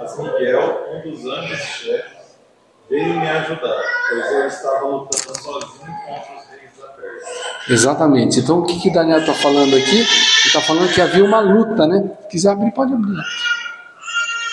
Mas 0.00 0.18
Miguel, 0.18 0.84
um 0.94 1.10
dos 1.10 1.24
anjos-chefes, 1.24 2.40
veio 2.88 3.18
me 3.20 3.28
ajudar, 3.28 3.82
pois 4.10 4.32
eu 4.32 4.46
estava 4.46 4.86
lutando 4.86 5.38
sozinho 5.38 5.68
contra 5.70 6.36
os 6.38 6.48
reis 6.50 6.70
da 6.80 6.86
Pérsia. 6.88 7.28
Exatamente. 7.68 8.40
Então 8.40 8.60
o 8.60 8.64
que, 8.66 8.80
que 8.80 8.90
Daniel 8.90 9.18
está 9.20 9.34
falando 9.34 9.76
aqui? 9.76 9.96
Ele 10.00 10.06
está 10.46 10.60
falando 10.62 10.92
que 10.92 11.00
havia 11.00 11.24
uma 11.24 11.40
luta, 11.40 11.86
né? 11.86 12.10
Se 12.22 12.28
quiser 12.28 12.50
abrir, 12.50 12.72
pode 12.72 12.92
abrir 12.92 13.12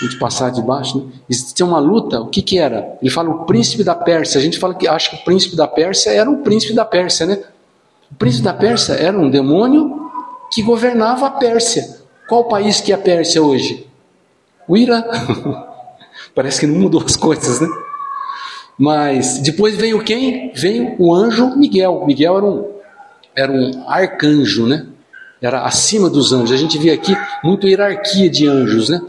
a 0.01 0.05
gente 0.05 0.17
passar 0.17 0.49
debaixo, 0.49 0.99
né? 0.99 1.05
Tem 1.55 1.65
uma 1.65 1.79
luta, 1.79 2.19
o 2.19 2.27
que 2.27 2.41
que 2.41 2.59
era? 2.59 2.97
Ele 3.01 3.09
fala 3.09 3.29
o 3.29 3.45
príncipe 3.45 3.83
da 3.83 3.95
Pérsia, 3.95 4.39
a 4.39 4.43
gente 4.43 4.59
fala 4.59 4.73
que 4.75 4.87
acha 4.87 5.09
que 5.09 5.15
o 5.17 5.25
príncipe 5.25 5.55
da 5.55 5.67
Pérsia 5.67 6.09
era 6.11 6.29
o 6.29 6.37
príncipe 6.37 6.73
da 6.73 6.83
Pérsia, 6.83 7.25
né? 7.25 7.39
O 8.11 8.15
príncipe 8.15 8.43
da 8.43 8.53
Pérsia 8.53 8.93
era 8.93 9.17
um 9.17 9.29
demônio 9.29 9.99
que 10.51 10.61
governava 10.61 11.27
a 11.27 11.31
Pérsia. 11.31 11.97
Qual 12.27 12.45
país 12.45 12.81
que 12.81 12.91
é 12.91 12.95
a 12.95 12.97
Pérsia 12.97 13.41
hoje? 13.41 13.87
O 14.67 14.75
Irã. 14.75 15.01
Parece 16.35 16.59
que 16.59 16.67
não 16.67 16.79
mudou 16.81 17.01
as 17.05 17.15
coisas, 17.15 17.61
né? 17.61 17.67
Mas 18.77 19.39
depois 19.39 19.75
veio 19.75 20.03
quem? 20.03 20.51
Veio 20.53 20.95
o 20.99 21.13
anjo 21.15 21.55
Miguel. 21.55 22.03
Miguel 22.05 22.37
era 22.37 22.45
um, 22.45 22.65
era 23.33 23.51
um 23.51 23.83
arcanjo, 23.89 24.67
né? 24.67 24.87
Era 25.41 25.61
acima 25.63 26.09
dos 26.09 26.33
anjos. 26.33 26.51
A 26.51 26.57
gente 26.57 26.77
vê 26.77 26.91
aqui 26.91 27.15
muita 27.43 27.67
hierarquia 27.67 28.29
de 28.29 28.45
anjos, 28.47 28.89
né? 28.89 28.99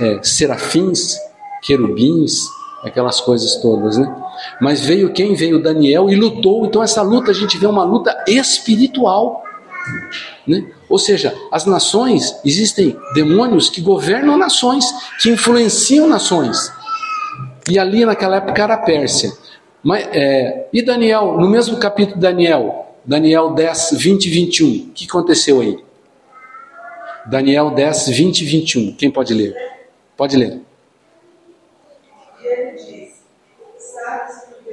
É, 0.00 0.18
serafins, 0.22 1.16
querubins, 1.62 2.40
aquelas 2.82 3.20
coisas 3.20 3.54
todas, 3.62 3.96
né? 3.96 4.12
Mas 4.60 4.80
veio 4.80 5.12
quem? 5.12 5.34
Veio 5.36 5.62
Daniel 5.62 6.10
e 6.10 6.16
lutou. 6.16 6.66
Então, 6.66 6.82
essa 6.82 7.02
luta 7.02 7.30
a 7.30 7.34
gente 7.34 7.56
vê 7.56 7.66
uma 7.66 7.84
luta 7.84 8.16
espiritual. 8.26 9.42
Né? 10.46 10.66
Ou 10.88 10.98
seja, 10.98 11.34
as 11.52 11.64
nações, 11.66 12.34
existem 12.44 12.96
demônios 13.14 13.70
que 13.70 13.80
governam 13.80 14.36
nações, 14.36 14.86
que 15.20 15.30
influenciam 15.30 16.08
nações. 16.08 16.72
E 17.70 17.78
ali 17.78 18.04
naquela 18.04 18.36
época 18.38 18.60
era 18.62 18.74
a 18.74 18.78
Pérsia. 18.78 19.32
Mas, 19.84 20.06
é, 20.12 20.66
e 20.72 20.82
Daniel, 20.82 21.38
no 21.38 21.48
mesmo 21.48 21.76
capítulo 21.76 22.16
de 22.16 22.22
Daniel, 22.22 22.92
Daniel 23.04 23.54
10, 23.54 23.90
20 23.96 24.24
e 24.26 24.30
21, 24.30 24.68
o 24.68 24.90
que 24.94 25.04
aconteceu 25.06 25.60
aí? 25.60 25.78
Daniel 27.26 27.70
10, 27.70 28.08
20 28.12 28.40
e 28.40 28.44
21. 28.46 28.92
Quem 28.96 29.10
pode 29.10 29.32
ler? 29.32 29.54
Pode 30.14 30.36
ler. 30.36 30.60
ele 32.44 33.14
Sabes 33.78 34.42
que 34.62 34.70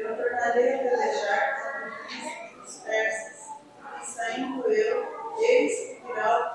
Eu 0.00 0.16
tornarei 0.16 0.74
a 0.74 0.78
pelejar 0.78 1.92
persas, 2.86 3.48
e 4.02 4.10
saindo 4.10 4.62
eu, 4.70 5.02
o 5.26 5.34
príncipe 5.36 6.14
da 6.14 6.54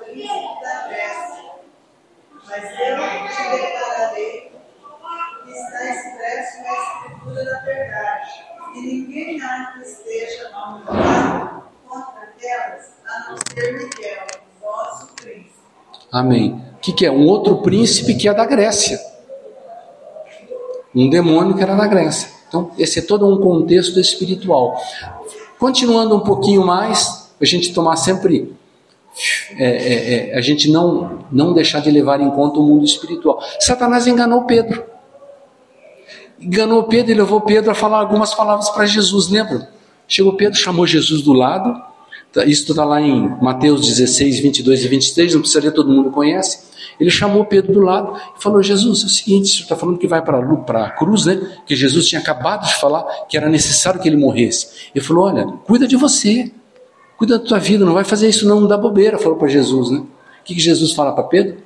Mas 2.47 2.63
eu 2.63 3.37
te 3.37 3.61
declararei 3.61 4.53
está 5.47 5.83
expresso 5.83 6.63
na 6.63 6.73
escritura 7.13 7.45
da 7.45 7.59
verdade, 7.59 8.43
e 8.77 8.81
ninguém 8.81 9.39
há 9.43 9.73
que 9.75 9.83
esteja 9.83 10.49
mal 10.49 11.62
é 12.45 14.21
Amém. 16.11 16.51
O 16.75 16.79
que, 16.81 16.91
que 16.91 17.05
é? 17.05 17.11
Um 17.11 17.25
outro 17.25 17.61
príncipe 17.61 18.15
que 18.15 18.27
é 18.27 18.33
da 18.33 18.45
Grécia. 18.45 18.99
Um 20.93 21.09
demônio 21.09 21.55
que 21.55 21.63
era 21.63 21.73
da 21.73 21.87
Grécia. 21.87 22.27
Então, 22.47 22.71
esse 22.77 22.99
é 22.99 23.01
todo 23.01 23.25
um 23.33 23.39
contexto 23.41 23.97
espiritual. 23.97 24.75
Continuando 25.57 26.17
um 26.17 26.19
pouquinho 26.19 26.65
mais, 26.65 27.33
a 27.41 27.45
gente 27.45 27.73
tomar 27.73 27.95
sempre 27.95 28.53
é, 29.57 29.65
é, 29.65 30.29
é, 30.31 30.37
a 30.37 30.41
gente 30.41 30.69
não, 30.69 31.23
não 31.31 31.53
deixar 31.53 31.79
de 31.79 31.89
levar 31.89 32.19
em 32.19 32.29
conta 32.29 32.59
o 32.59 32.63
mundo 32.63 32.83
espiritual. 32.83 33.41
Satanás 33.57 34.05
enganou 34.05 34.43
Pedro. 34.43 34.83
Enganou 36.41 36.83
Pedro 36.83 37.11
e 37.13 37.15
levou 37.15 37.39
Pedro 37.39 37.71
a 37.71 37.75
falar 37.75 37.99
algumas 37.99 38.35
palavras 38.35 38.69
para 38.69 38.85
Jesus, 38.85 39.29
lembra? 39.29 39.69
Chegou 40.09 40.35
Pedro, 40.35 40.59
chamou 40.59 40.85
Jesus 40.85 41.21
do 41.21 41.31
lado 41.31 41.81
isso 42.41 42.71
está 42.71 42.83
lá 42.83 42.99
em 42.99 43.27
Mateus 43.39 43.85
16, 43.87 44.39
22 44.39 44.83
e 44.83 44.87
23, 44.87 45.33
não 45.35 45.41
precisa 45.41 45.71
todo 45.71 45.91
mundo 45.91 46.09
conhece. 46.09 46.71
Ele 46.99 47.09
chamou 47.11 47.45
Pedro 47.45 47.73
do 47.73 47.79
lado 47.79 48.17
e 48.37 48.41
falou: 48.41 48.61
Jesus, 48.63 49.03
é 49.03 49.05
o 49.05 49.09
seguinte, 49.09 49.49
você 49.57 49.61
está 49.63 49.75
falando 49.75 49.99
que 49.99 50.07
vai 50.07 50.21
para 50.23 50.47
a 50.85 50.89
cruz, 50.89 51.25
né? 51.25 51.39
Que 51.65 51.75
Jesus 51.75 52.07
tinha 52.07 52.19
acabado 52.19 52.65
de 52.65 52.75
falar 52.75 53.03
que 53.29 53.37
era 53.37 53.47
necessário 53.49 53.99
que 54.01 54.09
ele 54.09 54.17
morresse. 54.17 54.67
Ele 54.95 55.03
falou: 55.05 55.25
Olha, 55.25 55.45
cuida 55.65 55.87
de 55.87 55.95
você, 55.95 56.51
cuida 57.17 57.37
da 57.37 57.45
tua 57.45 57.59
vida, 57.59 57.85
não 57.85 57.93
vai 57.93 58.03
fazer 58.03 58.27
isso, 58.29 58.47
não, 58.47 58.61
não 58.61 58.67
dá 58.67 58.77
bobeira, 58.77 59.19
falou 59.19 59.37
para 59.37 59.47
Jesus, 59.47 59.91
né? 59.91 59.99
O 59.99 60.43
que, 60.43 60.55
que 60.55 60.59
Jesus 60.59 60.91
fala 60.93 61.11
para 61.13 61.25
Pedro? 61.25 61.57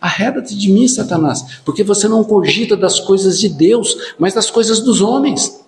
Arreda-te 0.00 0.56
de 0.56 0.70
mim, 0.72 0.86
Satanás, 0.88 1.60
porque 1.64 1.82
você 1.84 2.06
não 2.08 2.22
cogita 2.24 2.76
das 2.76 2.98
coisas 3.00 3.38
de 3.40 3.48
Deus, 3.48 3.96
mas 4.18 4.34
das 4.34 4.50
coisas 4.50 4.80
dos 4.80 5.00
homens. 5.00 5.64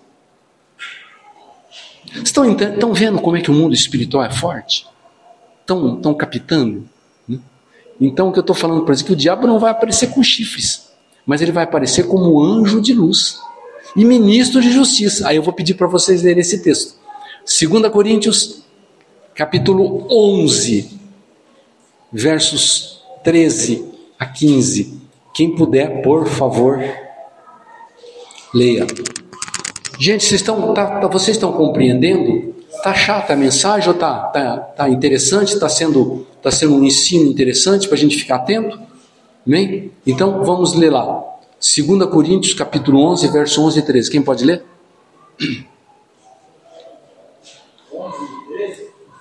Estão, 2.23 2.51
estão 2.55 2.93
vendo 2.93 3.21
como 3.21 3.37
é 3.37 3.41
que 3.41 3.51
o 3.51 3.53
mundo 3.53 3.73
espiritual 3.73 4.23
é 4.23 4.31
forte? 4.31 4.85
Estão, 5.61 5.95
estão 5.97 6.13
captando? 6.13 6.85
Né? 7.27 7.39
Então, 8.01 8.29
o 8.29 8.31
que 8.33 8.39
eu 8.39 8.41
estou 8.41 8.55
falando 8.55 8.83
para 8.83 8.93
dizer 8.93 9.05
é 9.05 9.07
que 9.07 9.13
o 9.13 9.15
diabo 9.15 9.45
não 9.45 9.59
vai 9.59 9.71
aparecer 9.71 10.07
com 10.09 10.23
chifres, 10.23 10.89
mas 11.25 11.41
ele 11.41 11.51
vai 11.51 11.63
aparecer 11.63 12.07
como 12.07 12.43
anjo 12.43 12.81
de 12.81 12.93
luz 12.93 13.39
e 13.95 14.03
ministro 14.03 14.61
de 14.61 14.71
justiça. 14.71 15.27
Aí 15.27 15.35
eu 15.35 15.43
vou 15.43 15.53
pedir 15.53 15.75
para 15.75 15.87
vocês 15.87 16.23
lerem 16.23 16.41
esse 16.41 16.63
texto. 16.63 16.95
2 17.69 17.87
Coríntios, 17.91 18.63
capítulo 19.35 20.05
11, 20.11 20.99
versos 22.11 23.03
13 23.23 23.85
a 24.17 24.25
15. 24.25 24.99
Quem 25.33 25.55
puder, 25.55 26.01
por 26.01 26.27
favor, 26.27 26.83
leia. 28.53 28.85
Gente, 30.01 30.23
vocês 30.23 30.39
estão, 30.39 30.73
tá, 30.73 31.01
tá, 31.01 31.07
vocês 31.07 31.35
estão 31.35 31.51
compreendendo? 31.51 32.55
Está 32.71 32.93
chata 32.93 33.33
a 33.33 33.35
mensagem 33.35 33.89
ou 33.89 33.93
está 33.95 34.17
tá, 34.27 34.57
tá 34.57 34.89
interessante? 34.89 35.53
Está 35.53 35.67
sendo, 35.67 36.25
tá 36.41 36.49
sendo 36.49 36.73
um 36.75 36.85
ensino 36.85 37.29
interessante 37.29 37.85
para 37.85 37.97
a 37.97 37.99
gente 37.99 38.17
ficar 38.17 38.37
atento? 38.37 38.79
Amém? 39.45 39.91
Então, 40.07 40.41
vamos 40.45 40.73
ler 40.73 40.89
lá. 40.89 41.21
2 41.77 42.09
Coríntios, 42.09 42.53
capítulo 42.53 42.97
11, 43.09 43.27
verso 43.27 43.61
11 43.61 43.79
e 43.79 43.81
13. 43.81 44.09
Quem 44.11 44.21
pode 44.21 44.45
ler? 44.45 44.63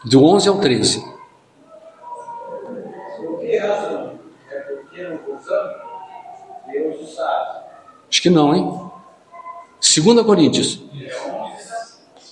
Do 0.05 0.24
11 0.24 0.49
ao 0.49 0.59
13. 0.61 1.05
Por 3.18 3.41
que 3.41 3.57
razão? 3.57 4.12
É 4.49 4.59
porque 4.61 5.03
não 5.03 5.16
gozamos? 5.26 5.72
Deus 6.70 7.14
sabe. 7.16 7.64
Acho 8.09 8.22
que 8.22 8.31
não, 8.31 8.55
hein? 8.55 8.88
2 9.81 10.24
Coríntios 10.26 10.81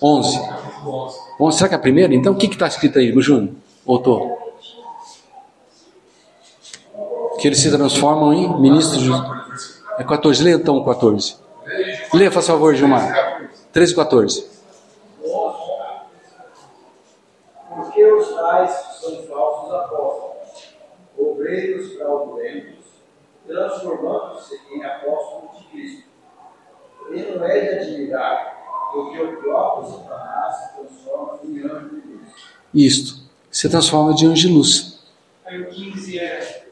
11. 0.02 0.40
11. 1.40 1.56
Será 1.56 1.68
que 1.68 1.74
é 1.74 1.78
a 1.78 1.80
primeira? 1.80 2.14
Então, 2.14 2.32
o 2.32 2.36
que 2.36 2.46
está 2.46 2.66
escrito 2.66 2.98
aí, 2.98 3.12
Júnior? 3.20 3.54
Autor? 3.86 4.36
Que 7.40 7.46
eles 7.48 7.60
se 7.60 7.70
transformam 7.70 8.32
em 8.32 8.60
ministros 8.60 9.02
de. 9.02 9.10
É 9.98 10.04
14. 10.04 10.42
Leia 10.42 10.56
então 10.56 10.82
14. 10.84 11.36
Leia, 12.12 12.30
faz 12.30 12.46
favor, 12.46 12.74
Gilmar. 12.74 13.46
13 13.72 13.92
e 13.92 13.94
14. 13.96 14.46
Porque 17.74 18.04
os 18.12 18.28
tais 18.28 18.70
são 19.00 19.22
falsos 19.28 19.72
apóstolos, 19.72 20.44
obreiros 21.18 21.92
fraudulentos, 21.94 22.84
transformando-se 23.46 24.58
em 24.74 24.84
apóstolos 24.84 25.58
de 25.58 25.64
Cristo 25.68 26.05
ele 27.10 27.36
não 27.38 27.46
é 27.46 27.60
de 27.60 27.68
admirar, 27.80 28.62
porque 28.92 29.20
o 29.20 29.36
próprio 29.36 29.90
Satanás 29.90 30.56
se 30.56 30.72
transforma 30.76 31.38
em 31.44 31.58
anjo 31.60 31.88
de 32.00 32.08
luz. 32.12 32.28
Isto, 32.74 33.20
se 33.50 33.68
transforma 33.68 34.14
de 34.14 34.26
anjo 34.26 34.48
de 34.48 34.52
luz. 34.54 35.04
Aí 35.44 35.62
o 35.62 35.66
15 35.68 36.18
é: 36.18 36.68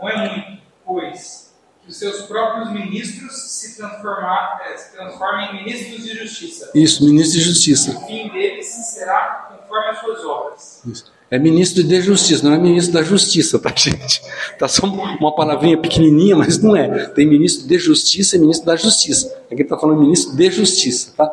Não 0.00 0.08
é 0.08 0.28
muito, 0.30 0.62
pois 0.84 1.54
que 1.82 1.90
os 1.90 1.96
seus 1.96 2.22
próprios 2.22 2.72
ministros 2.72 3.50
se, 3.50 3.76
transformar, 3.76 4.62
eh, 4.66 4.76
se 4.76 4.92
transformem 4.96 5.50
em 5.50 5.64
ministros 5.64 6.04
de 6.06 6.14
justiça. 6.16 6.70
Isso, 6.74 7.04
ministros 7.04 7.34
de 7.42 7.48
justiça. 7.48 7.90
E 7.92 7.96
o 7.96 8.06
fim 8.06 8.28
deles 8.30 8.66
será 8.66 9.56
conforme 9.58 9.88
as 9.90 9.98
suas 10.00 10.24
obras. 10.24 10.82
Isso. 10.86 11.15
É 11.28 11.40
ministro 11.40 11.82
de 11.82 12.00
Justiça, 12.00 12.46
não 12.46 12.54
é 12.54 12.58
ministro 12.58 12.92
da 12.94 13.02
Justiça, 13.02 13.58
tá, 13.58 13.72
gente? 13.76 14.22
Tá 14.58 14.68
só 14.68 14.86
uma 14.86 15.34
palavrinha 15.34 15.76
pequenininha, 15.76 16.36
mas 16.36 16.58
não 16.58 16.76
é. 16.76 17.06
Tem 17.08 17.26
ministro 17.26 17.66
de 17.66 17.78
Justiça 17.78 18.36
e 18.36 18.38
ministro 18.38 18.64
da 18.66 18.76
Justiça. 18.76 19.36
Aqui 19.50 19.64
tá 19.64 19.76
falando 19.76 20.00
ministro 20.02 20.36
de 20.36 20.50
Justiça, 20.50 21.12
tá? 21.16 21.28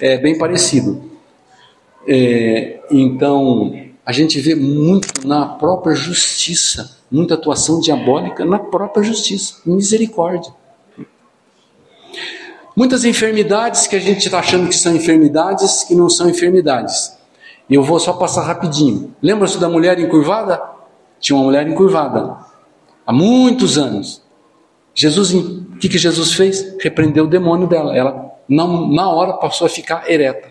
É 0.00 0.16
bem 0.16 0.38
parecido. 0.38 1.10
É, 2.08 2.80
então, 2.90 3.78
a 4.06 4.12
gente 4.12 4.40
vê 4.40 4.54
muito 4.54 5.26
na 5.26 5.44
própria 5.46 5.94
justiça, 5.94 6.96
muita 7.10 7.34
atuação 7.34 7.78
diabólica 7.80 8.44
na 8.44 8.58
própria 8.58 9.02
justiça, 9.04 9.54
misericórdia. 9.66 10.52
Muitas 12.76 13.04
enfermidades 13.04 13.86
que 13.86 13.96
a 13.96 13.98
gente 13.98 14.30
tá 14.30 14.38
achando 14.38 14.68
que 14.68 14.74
são 14.76 14.94
enfermidades, 14.96 15.82
que 15.84 15.94
não 15.94 16.08
são 16.08 16.30
enfermidades. 16.30 17.15
Eu 17.68 17.82
vou 17.82 17.98
só 17.98 18.12
passar 18.12 18.42
rapidinho. 18.44 19.14
Lembra-se 19.20 19.58
da 19.58 19.68
mulher 19.68 19.98
encurvada? 19.98 20.62
Tinha 21.18 21.36
uma 21.36 21.44
mulher 21.44 21.66
encurvada 21.66 22.36
há 23.04 23.12
muitos 23.12 23.76
anos. 23.76 24.22
Jesus, 24.94 25.34
o 25.34 25.76
que, 25.78 25.88
que 25.88 25.98
Jesus 25.98 26.32
fez? 26.32 26.76
Repreendeu 26.80 27.24
o 27.24 27.28
demônio 27.28 27.66
dela. 27.66 27.96
Ela 27.96 28.30
na 28.48 29.10
hora 29.10 29.32
passou 29.34 29.66
a 29.66 29.70
ficar 29.70 30.08
ereta. 30.08 30.48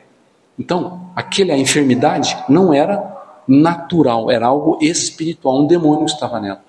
Então, 0.59 1.09
aquela 1.16 1.53
a 1.53 1.57
enfermidade 1.57 2.38
não 2.49 2.74
era 2.74 3.13
natural, 3.47 4.30
era 4.30 4.47
algo 4.47 4.78
espiritual, 4.82 5.61
um 5.63 5.68
demônio 5.68 6.05
estava 6.05 6.39
nela. 6.39 6.61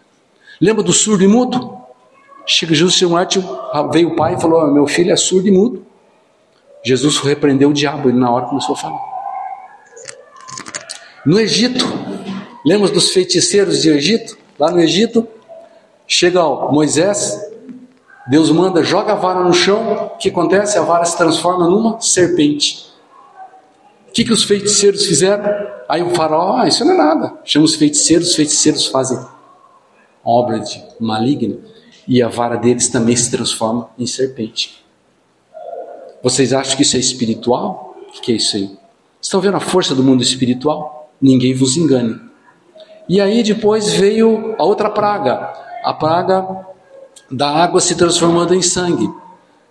Lembra 0.60 0.82
do 0.82 0.92
surdo 0.92 1.24
e 1.24 1.28
mudo? 1.28 1.76
Chega 2.46 2.74
Jesus 2.74 2.94
chegou 2.94 3.16
lá, 3.16 3.82
veio 3.90 4.10
o 4.10 4.16
pai 4.16 4.34
e 4.34 4.40
falou: 4.40 4.62
oh, 4.62 4.66
"Meu 4.68 4.86
filho 4.86 5.10
é 5.10 5.16
surdo 5.16 5.48
e 5.48 5.50
mudo". 5.50 5.84
Jesus 6.84 7.18
repreendeu 7.18 7.70
o 7.70 7.72
diabo, 7.72 8.08
ele 8.08 8.18
na 8.18 8.30
hora 8.30 8.46
começou 8.46 8.74
a 8.76 8.78
falar. 8.78 9.15
No 11.26 11.40
Egito, 11.40 11.84
lembramos 12.64 12.92
dos 12.92 13.10
feiticeiros 13.10 13.82
de 13.82 13.90
Egito? 13.90 14.38
Lá 14.56 14.70
no 14.70 14.78
Egito, 14.78 15.26
chega 16.06 16.40
Moisés, 16.70 17.44
Deus 18.30 18.48
manda, 18.52 18.80
joga 18.84 19.10
a 19.10 19.16
vara 19.16 19.42
no 19.42 19.52
chão, 19.52 20.12
o 20.14 20.18
que 20.18 20.28
acontece? 20.28 20.78
A 20.78 20.82
vara 20.82 21.04
se 21.04 21.16
transforma 21.18 21.68
numa 21.68 22.00
serpente. 22.00 22.86
O 24.08 24.12
que, 24.12 24.22
que 24.24 24.32
os 24.32 24.44
feiticeiros 24.44 25.04
fizeram? 25.04 25.42
Aí 25.88 26.00
o 26.00 26.10
faraó, 26.10 26.58
ah, 26.58 26.68
isso 26.68 26.84
não 26.84 26.92
é 26.94 26.96
nada. 26.96 27.32
Chama 27.44 27.64
os 27.64 27.74
feiticeiros, 27.74 28.28
os 28.28 28.36
feiticeiros 28.36 28.86
fazem 28.86 29.18
obra 30.24 30.60
de 30.60 30.80
maligna 31.00 31.58
e 32.06 32.22
a 32.22 32.28
vara 32.28 32.54
deles 32.54 32.86
também 32.88 33.16
se 33.16 33.32
transforma 33.32 33.90
em 33.98 34.06
serpente. 34.06 34.80
Vocês 36.22 36.52
acham 36.52 36.76
que 36.76 36.82
isso 36.82 36.96
é 36.96 37.00
espiritual? 37.00 37.96
O 38.16 38.20
que 38.20 38.30
é 38.30 38.36
isso 38.36 38.56
aí? 38.56 38.70
Estão 39.20 39.40
vendo 39.40 39.56
a 39.56 39.60
força 39.60 39.92
do 39.92 40.04
mundo 40.04 40.22
espiritual? 40.22 40.95
ninguém 41.20 41.54
vos 41.54 41.76
engane. 41.76 42.20
E 43.08 43.20
aí 43.20 43.42
depois 43.42 43.92
veio 43.94 44.54
a 44.58 44.64
outra 44.64 44.90
praga, 44.90 45.52
a 45.84 45.92
praga 45.94 46.46
da 47.30 47.48
água 47.50 47.80
se 47.80 47.94
transformando 47.94 48.54
em 48.54 48.62
sangue. 48.62 49.08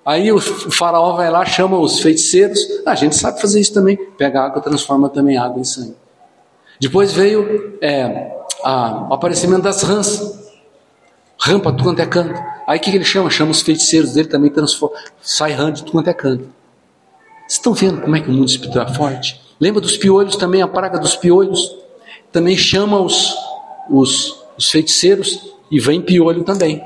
Aí 0.05 0.31
o 0.31 0.39
faraó 0.39 1.13
vai 1.13 1.29
lá, 1.29 1.43
chama 1.45 1.77
os 1.79 1.99
feiticeiros, 1.99 2.59
a 2.85 2.93
gente 2.95 3.15
sabe 3.15 3.41
fazer 3.41 3.59
isso 3.59 3.73
também, 3.73 3.97
pega 4.17 4.41
água, 4.41 4.61
transforma 4.61 5.09
também 5.09 5.37
água 5.37 5.59
em 5.59 5.63
sangue. 5.63 5.95
Depois 6.79 7.11
veio 7.11 7.77
é, 7.81 8.33
a, 8.63 9.07
o 9.09 9.13
aparecimento 9.13 9.63
das 9.63 9.81
rãs, 9.81 10.21
rampa 11.39 11.71
tudo 11.71 11.85
quanto 11.85 12.01
é 12.01 12.05
canto. 12.05 12.39
Aí 12.67 12.77
o 12.77 12.81
que, 12.81 12.91
que, 12.91 12.97
ele 12.97 13.05
chama? 13.05 13.29
Chama 13.29 13.51
os 13.51 13.61
feiticeiros 13.61 14.13
dele 14.13 14.29
também, 14.29 14.51
transforma, 14.51 14.95
sai 15.21 15.51
rã 15.53 15.71
de 15.71 15.81
tudo 15.81 15.93
quanto 15.93 16.07
é 16.09 16.13
canto. 16.13 16.43
Vocês 17.41 17.53
estão 17.53 17.73
vendo 17.73 18.01
como 18.01 18.15
é 18.15 18.21
que 18.21 18.29
o 18.29 18.33
mundo 18.33 18.47
espiritual 18.49 18.85
é 18.87 18.93
forte? 18.93 19.44
Lembra 19.59 19.79
dos 19.81 19.95
piolhos 19.95 20.35
também, 20.35 20.61
a 20.61 20.67
praga 20.67 20.99
dos 20.99 21.15
piolhos? 21.15 21.73
Também 22.31 22.57
chama 22.57 22.99
os, 22.99 23.33
os, 23.89 24.35
os 24.57 24.69
feiticeiros 24.69 25.41
e 25.71 25.79
vem 25.79 26.01
piolho 26.01 26.43
também. 26.43 26.83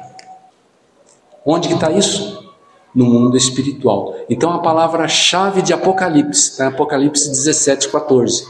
Onde 1.44 1.68
que 1.68 1.74
está 1.74 1.90
isso? 1.92 2.48
No 2.94 3.06
mundo 3.06 3.36
espiritual. 3.36 4.16
Então 4.30 4.52
a 4.54 4.60
palavra-chave 4.60 5.64
de 5.64 5.74
Apocalipse, 5.74 6.54
em 6.54 6.58
tá? 6.58 6.68
Apocalipse 6.68 7.28
17, 7.30 7.90
14. 7.90 8.46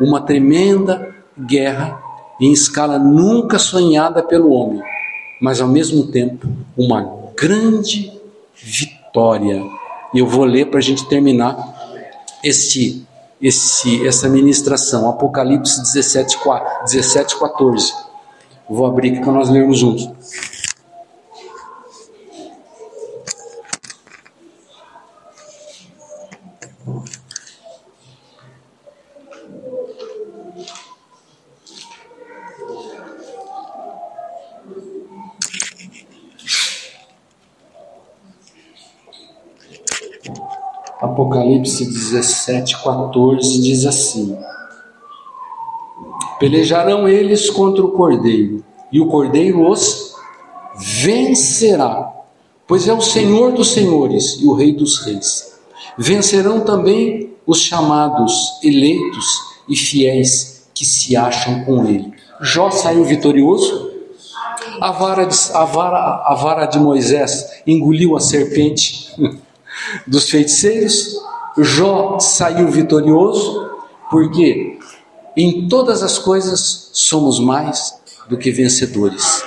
Uma 0.00 0.20
tremenda 0.20 1.12
guerra 1.38 2.00
em 2.40 2.52
escala 2.52 2.98
nunca 2.98 3.58
sonhada 3.58 4.22
pelo 4.22 4.50
homem, 4.52 4.82
mas 5.40 5.60
ao 5.60 5.68
mesmo 5.68 6.06
tempo 6.08 6.46
uma 6.76 7.02
grande 7.36 8.12
vitória. 8.54 9.62
e 10.14 10.18
Eu 10.20 10.26
vou 10.28 10.44
ler 10.44 10.66
para 10.70 10.78
a 10.78 10.82
gente 10.82 11.08
terminar 11.08 11.74
este 12.42 13.04
esse, 13.44 14.06
essa 14.06 14.26
ministração, 14.28 15.06
Apocalipse 15.08 15.82
17, 15.82 16.38
17, 16.84 17.38
14. 17.38 17.92
Vou 18.70 18.86
abrir 18.86 19.10
aqui 19.12 19.20
para 19.20 19.32
nós 19.32 19.50
lermos 19.50 19.78
juntos. 19.80 20.08
Apocalipse 41.14 41.84
17, 41.84 42.74
14 42.82 43.60
diz 43.60 43.86
assim: 43.86 44.36
Pelejarão 46.40 47.08
eles 47.08 47.48
contra 47.48 47.84
o 47.84 47.92
cordeiro, 47.92 48.64
e 48.90 49.00
o 49.00 49.06
cordeiro 49.06 49.64
os 49.70 50.12
vencerá, 50.76 52.12
pois 52.66 52.88
é 52.88 52.92
o 52.92 53.00
Senhor 53.00 53.52
dos 53.52 53.68
senhores 53.70 54.40
e 54.40 54.46
o 54.46 54.54
Rei 54.54 54.72
dos 54.74 54.98
reis. 54.98 55.56
Vencerão 55.96 56.62
também 56.62 57.30
os 57.46 57.60
chamados, 57.60 58.34
eleitos 58.60 59.38
e 59.68 59.76
fiéis 59.76 60.66
que 60.74 60.84
se 60.84 61.14
acham 61.14 61.64
com 61.64 61.86
ele. 61.86 62.12
Jó 62.40 62.70
saiu 62.72 63.04
vitorioso. 63.04 63.88
A 64.80 64.90
vara 64.90 65.24
de, 65.24 65.36
a 65.52 65.64
vara, 65.64 66.24
a 66.26 66.34
vara 66.34 66.66
de 66.66 66.80
Moisés 66.80 67.62
engoliu 67.64 68.16
a 68.16 68.20
serpente. 68.20 69.12
dos 70.06 70.28
feiticeiros. 70.28 71.16
Jó 71.56 72.18
saiu 72.18 72.68
vitorioso, 72.68 73.70
porque 74.10 74.78
em 75.36 75.68
todas 75.68 76.02
as 76.02 76.18
coisas 76.18 76.90
somos 76.92 77.38
mais 77.38 77.94
do 78.28 78.36
que 78.36 78.50
vencedores 78.50 79.42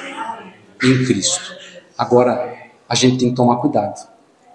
em 0.84 1.04
Cristo. 1.06 1.56
Agora, 1.98 2.54
a 2.88 2.96
gente 2.96 3.18
tem 3.18 3.30
que 3.30 3.36
tomar 3.36 3.58
cuidado. 3.58 4.08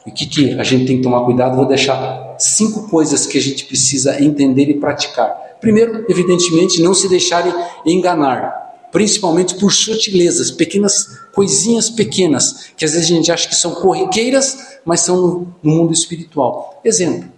E 0.06 0.10
o 0.10 0.12
que, 0.12 0.26
que 0.26 0.52
a 0.58 0.62
gente 0.64 0.86
tem 0.86 0.96
que 0.96 1.02
tomar 1.02 1.24
cuidado? 1.24 1.56
Vou 1.56 1.66
deixar 1.66 2.36
cinco 2.38 2.88
coisas 2.88 3.26
que 3.26 3.36
a 3.36 3.40
gente 3.40 3.64
precisa 3.66 4.22
entender 4.22 4.68
e 4.70 4.74
praticar. 4.74 5.30
Primeiro, 5.60 6.04
evidentemente, 6.08 6.82
não 6.82 6.94
se 6.94 7.08
deixarem 7.08 7.52
enganar 7.86 8.71
principalmente 8.93 9.55
por 9.55 9.72
sutilezas, 9.72 10.51
pequenas 10.51 11.20
coisinhas 11.32 11.88
pequenas, 11.88 12.66
que 12.76 12.84
às 12.84 12.93
vezes 12.93 13.07
a 13.11 13.14
gente 13.14 13.32
acha 13.32 13.49
que 13.49 13.55
são 13.57 13.72
corriqueiras, 13.74 14.76
mas 14.84 15.01
são 15.01 15.49
no 15.62 15.72
mundo 15.74 15.95
espiritual. 15.95 16.78
Exemplo. 16.84 17.32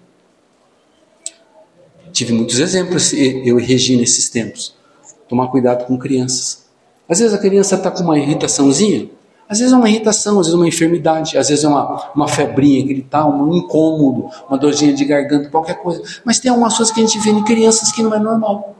Tive 2.12 2.32
muitos 2.32 2.58
exemplos, 2.58 3.12
eu 3.12 3.58
e 3.60 3.64
Regina, 3.64 4.02
esses 4.02 4.28
tempos. 4.28 4.74
Tomar 5.28 5.46
cuidado 5.48 5.86
com 5.86 5.96
crianças. 5.96 6.64
Às 7.08 7.20
vezes 7.20 7.32
a 7.32 7.38
criança 7.38 7.76
está 7.76 7.88
com 7.90 8.02
uma 8.02 8.18
irritaçãozinha, 8.18 9.08
às 9.48 9.58
vezes 9.58 9.72
é 9.74 9.76
uma 9.76 9.88
irritação, 9.88 10.40
às 10.40 10.46
vezes 10.46 10.54
é 10.58 10.60
uma 10.60 10.66
enfermidade, 10.66 11.36
às 11.38 11.48
vezes 11.50 11.64
é 11.64 11.68
uma, 11.68 12.10
uma 12.16 12.26
febrinha 12.26 12.82
que 12.84 12.90
ele 12.92 13.00
está, 13.02 13.28
um 13.28 13.54
incômodo, 13.54 14.28
uma 14.48 14.56
dorzinha 14.58 14.92
de 14.92 15.04
garganta, 15.04 15.50
qualquer 15.50 15.74
coisa. 15.74 16.02
Mas 16.24 16.40
tem 16.40 16.50
algumas 16.50 16.76
coisas 16.76 16.92
que 16.92 17.00
a 17.00 17.06
gente 17.06 17.18
vê 17.20 17.30
em 17.30 17.44
crianças 17.44 17.92
que 17.92 18.02
não 18.02 18.12
é 18.12 18.18
normal. 18.18 18.74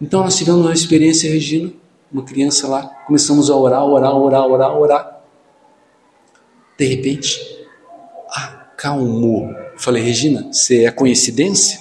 Então 0.00 0.22
nós 0.24 0.36
tivemos 0.36 0.62
uma 0.62 0.72
experiência, 0.72 1.30
Regina, 1.30 1.72
uma 2.12 2.24
criança 2.24 2.66
lá, 2.66 2.82
começamos 3.06 3.48
a 3.50 3.56
orar, 3.56 3.84
orar, 3.84 4.14
orar, 4.16 4.44
orar, 4.46 4.76
orar. 4.76 5.20
De 6.76 6.84
repente, 6.84 7.40
acalmou. 8.28 9.48
Falei, 9.76 10.02
Regina, 10.02 10.48
você 10.52 10.84
é 10.84 10.90
coincidência? 10.90 11.80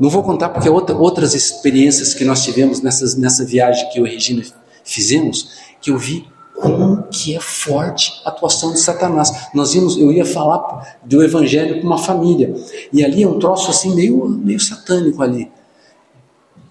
Não 0.00 0.10
vou 0.10 0.24
contar 0.24 0.48
porque 0.48 0.68
outra, 0.68 0.96
outras 0.96 1.34
experiências 1.34 2.14
que 2.14 2.24
nós 2.24 2.42
tivemos 2.42 2.80
nessas, 2.82 3.16
nessa 3.16 3.44
viagem 3.44 3.88
que 3.90 4.00
eu 4.00 4.06
e 4.06 4.10
Regina 4.10 4.42
fizemos, 4.82 5.50
que 5.80 5.90
eu 5.92 5.98
vi 5.98 6.26
como 6.60 7.02
que 7.04 7.36
é 7.36 7.40
forte 7.40 8.12
a 8.24 8.30
atuação 8.30 8.72
de 8.72 8.80
Satanás. 8.80 9.48
Nós 9.54 9.72
vimos, 9.72 9.96
eu 9.96 10.10
ia 10.12 10.24
falar 10.24 10.98
do 11.04 11.22
evangelho 11.22 11.80
com 11.80 11.86
uma 11.86 11.98
família, 11.98 12.52
e 12.92 13.04
ali 13.04 13.22
é 13.22 13.28
um 13.28 13.38
troço 13.38 13.70
assim 13.70 13.94
meio, 13.94 14.28
meio 14.28 14.58
satânico 14.58 15.22
ali 15.22 15.48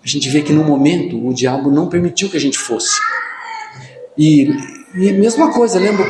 a 0.04 0.08
gente 0.08 0.28
vê 0.30 0.42
que 0.42 0.52
no 0.52 0.64
momento 0.66 1.18
o 1.26 1.34
diabo 1.34 1.72
não 1.72 1.88
permitiu 1.88 2.30
que 2.30 2.36
a 2.36 2.40
gente 2.40 2.58
fosse. 2.60 3.00
E, 4.18 4.50
e 4.96 5.14
mesma 5.14 5.54
coisa, 5.54 5.80
lembra? 5.80 6.06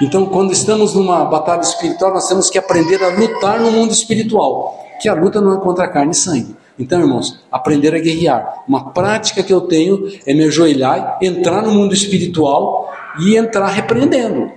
Então, 0.03 0.27
quando 0.27 0.53
estamos 0.53 0.95
numa 0.95 1.25
batalha 1.25 1.61
espiritual, 1.61 2.13
nós 2.13 2.27
temos 2.27 2.51
que 2.51 2.59
aprender 2.59 3.01
a 3.05 3.09
lutar 3.11 3.61
no 3.61 3.71
mundo 3.71 3.93
espiritual, 3.93 4.85
que 5.01 5.09
a 5.09 5.15
luta 5.15 5.41
não 5.41 5.57
é 5.57 5.61
contra 5.61 5.87
carne 5.87 6.11
e 6.11 6.15
sangue. 6.17 6.57
Então, 6.77 6.99
irmãos, 6.99 7.39
aprender 7.53 7.95
a 7.95 8.01
guerrear. 8.01 8.65
Uma 8.67 8.91
prática 8.91 9.45
que 9.45 9.53
eu 9.53 9.61
tenho 9.61 10.09
é 10.27 10.35
me 10.35 10.45
ajoelhar, 10.45 11.19
entrar 11.23 11.63
no 11.63 11.71
mundo 11.71 11.95
espiritual 11.95 12.93
e 13.21 13.37
entrar 13.37 13.69
repreendendo 13.69 14.51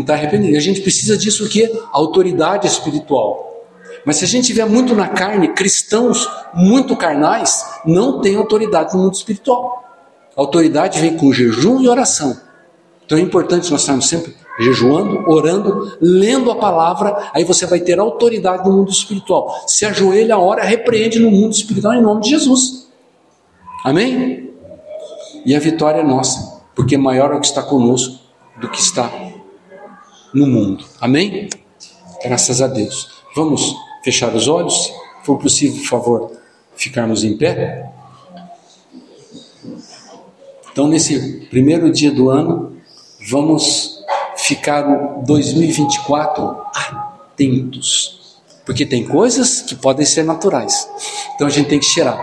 estar 0.00 0.14
tá 0.14 0.14
arrependido. 0.14 0.56
A 0.56 0.60
gente 0.60 0.80
precisa 0.80 1.16
disso 1.16 1.48
que 1.48 1.70
autoridade 1.92 2.66
espiritual. 2.66 3.50
Mas 4.04 4.16
se 4.16 4.24
a 4.24 4.28
gente 4.28 4.46
tiver 4.48 4.64
muito 4.66 4.94
na 4.94 5.08
carne, 5.08 5.48
cristãos 5.52 6.28
muito 6.54 6.96
carnais 6.96 7.64
não 7.84 8.20
tem 8.20 8.36
autoridade 8.36 8.96
no 8.96 9.02
mundo 9.04 9.14
espiritual. 9.14 9.82
A 10.36 10.40
autoridade 10.40 10.98
vem 10.98 11.16
com 11.16 11.32
jejum 11.32 11.80
e 11.80 11.88
oração. 11.88 12.36
Então 13.04 13.18
é 13.18 13.20
importante 13.20 13.70
nós 13.70 13.82
estarmos 13.82 14.08
sempre 14.08 14.34
jejuando, 14.60 15.18
orando, 15.30 15.96
lendo 16.00 16.50
a 16.50 16.54
palavra, 16.56 17.30
aí 17.32 17.42
você 17.42 17.64
vai 17.66 17.80
ter 17.80 17.98
autoridade 17.98 18.68
no 18.68 18.74
mundo 18.76 18.90
espiritual. 18.90 19.64
Se 19.66 19.84
ajoelha, 19.86 20.38
ora, 20.38 20.62
repreende 20.62 21.18
no 21.18 21.30
mundo 21.30 21.52
espiritual 21.52 21.94
em 21.94 22.02
nome 22.02 22.22
de 22.22 22.30
Jesus. 22.30 22.86
Amém? 23.84 24.52
E 25.44 25.54
a 25.54 25.58
vitória 25.60 26.00
é 26.00 26.04
nossa, 26.04 26.60
porque 26.74 26.96
maior 26.96 27.32
é 27.32 27.36
o 27.36 27.40
que 27.40 27.46
está 27.46 27.62
conosco 27.62 28.18
do 28.60 28.68
que 28.68 28.78
está 28.80 29.10
no 30.34 30.46
mundo. 30.46 30.84
Amém? 31.00 31.48
Graças 32.22 32.60
a 32.62 32.66
Deus. 32.66 33.10
Vamos 33.36 33.74
fechar 34.04 34.34
os 34.34 34.48
olhos? 34.48 34.72
Se 34.74 34.92
for 35.24 35.38
possível, 35.38 35.80
por 35.82 35.88
favor, 35.88 36.32
ficarmos 36.74 37.22
em 37.24 37.36
pé. 37.36 37.88
Então, 40.72 40.88
nesse 40.88 41.46
primeiro 41.50 41.92
dia 41.92 42.10
do 42.10 42.30
ano, 42.30 42.76
vamos 43.30 43.98
ficar 44.36 45.18
o 45.18 45.22
2024 45.24 46.42
atentos, 46.74 48.40
porque 48.64 48.84
tem 48.86 49.06
coisas 49.06 49.60
que 49.62 49.74
podem 49.76 50.04
ser 50.06 50.24
naturais. 50.24 50.88
Então 51.34 51.46
a 51.46 51.50
gente 51.50 51.68
tem 51.68 51.78
que 51.78 51.84
cheirar. 51.84 52.18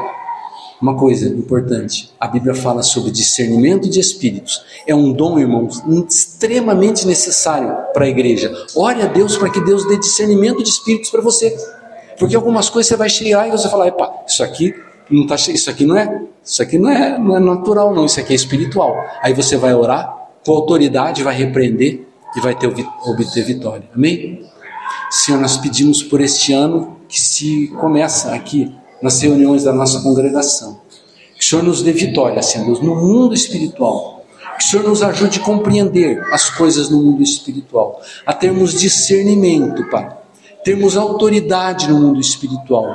Uma 0.81 0.95
coisa 0.95 1.27
importante, 1.27 2.09
a 2.17 2.25
Bíblia 2.27 2.55
fala 2.55 2.81
sobre 2.83 3.11
discernimento 3.11 3.89
de 3.89 3.99
espíritos. 3.99 4.61
É 4.87 4.95
um 4.95 5.11
dom, 5.11 5.37
irmãos, 5.37 5.83
extremamente 6.09 7.05
necessário 7.05 7.75
para 7.93 8.05
a 8.05 8.07
igreja. 8.07 8.49
Ore 8.73 9.01
a 9.01 9.05
Deus 9.07 9.35
para 9.35 9.49
que 9.49 9.59
Deus 9.59 9.85
dê 9.89 9.97
discernimento 9.97 10.63
de 10.63 10.69
espíritos 10.69 11.09
para 11.09 11.19
você. 11.19 11.53
Porque 12.17 12.33
algumas 12.33 12.69
coisas 12.69 12.87
você 12.87 12.95
vai 12.95 13.09
cheirar 13.09 13.49
e 13.49 13.51
você 13.51 13.67
falar, 13.67 13.87
epa, 13.89 14.09
isso 14.25 14.41
aqui 14.41 14.73
não 15.11 15.27
tá, 15.27 15.35
isso 15.35 15.69
aqui 15.69 15.85
não 15.85 15.97
é, 15.97 16.21
isso 16.45 16.61
aqui 16.63 16.77
não 16.77 16.89
é, 16.89 17.17
não 17.19 17.35
é 17.35 17.39
natural 17.41 17.93
não, 17.93 18.05
isso 18.05 18.19
aqui 18.21 18.31
é 18.31 18.35
espiritual. 18.35 18.95
Aí 19.21 19.33
você 19.33 19.57
vai 19.57 19.73
orar 19.73 20.27
com 20.45 20.53
autoridade, 20.53 21.23
vai 21.23 21.35
repreender 21.35 22.07
e 22.37 22.39
vai 22.39 22.55
ter, 22.57 22.67
obter 23.05 23.43
vitória. 23.43 23.83
Amém? 23.93 24.45
Senhor, 25.11 25.41
nós 25.41 25.57
pedimos 25.57 26.01
por 26.01 26.21
este 26.21 26.53
ano 26.53 26.95
que 27.09 27.19
se 27.19 27.67
começa 27.81 28.33
aqui 28.33 28.71
nas 29.01 29.21
reuniões 29.21 29.63
da 29.63 29.73
nossa 29.73 30.01
congregação. 30.01 30.79
Que 31.35 31.39
o 31.39 31.47
Senhor 31.47 31.63
nos 31.63 31.81
dê 31.81 31.91
vitória, 31.91 32.41
Senhor 32.41 32.65
Deus, 32.65 32.81
no 32.81 32.95
mundo 32.95 33.33
espiritual. 33.33 34.25
Que 34.57 34.63
o 34.63 34.67
Senhor 34.67 34.87
nos 34.87 35.01
ajude 35.01 35.39
a 35.39 35.43
compreender 35.43 36.21
as 36.33 36.49
coisas 36.49 36.89
no 36.89 37.01
mundo 37.01 37.23
espiritual, 37.23 38.01
a 38.25 38.33
termos 38.33 38.77
discernimento, 38.79 39.87
Pai, 39.89 40.11
termos 40.65 40.97
autoridade 40.97 41.87
no 41.89 41.97
mundo 41.99 42.19
espiritual 42.19 42.85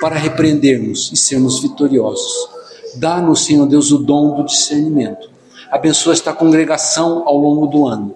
para 0.00 0.16
repreendermos 0.16 1.10
e 1.12 1.16
sermos 1.16 1.60
vitoriosos. 1.60 2.32
Dá-nos, 2.94 3.44
Senhor 3.44 3.66
Deus, 3.66 3.90
o 3.90 3.98
dom 3.98 4.36
do 4.36 4.44
discernimento. 4.44 5.28
Abençoa 5.70 6.12
esta 6.12 6.32
congregação 6.32 7.24
ao 7.26 7.36
longo 7.36 7.66
do 7.66 7.86
ano. 7.86 8.14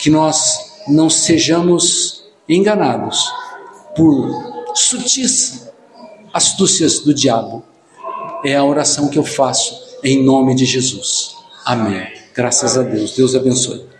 Que 0.00 0.10
nós 0.10 0.58
não 0.88 1.08
sejamos 1.08 2.22
enganados 2.48 3.30
por 3.96 4.64
sutis 4.74 5.71
astúcias 6.32 7.00
do 7.00 7.12
diabo. 7.14 7.62
É 8.44 8.56
a 8.56 8.64
oração 8.64 9.08
que 9.08 9.18
eu 9.18 9.24
faço 9.24 9.74
em 10.02 10.22
nome 10.24 10.54
de 10.54 10.64
Jesus. 10.64 11.32
Amém. 11.64 12.06
Graças 12.34 12.76
a 12.76 12.82
Deus. 12.82 13.14
Deus 13.14 13.36
abençoe. 13.36 13.91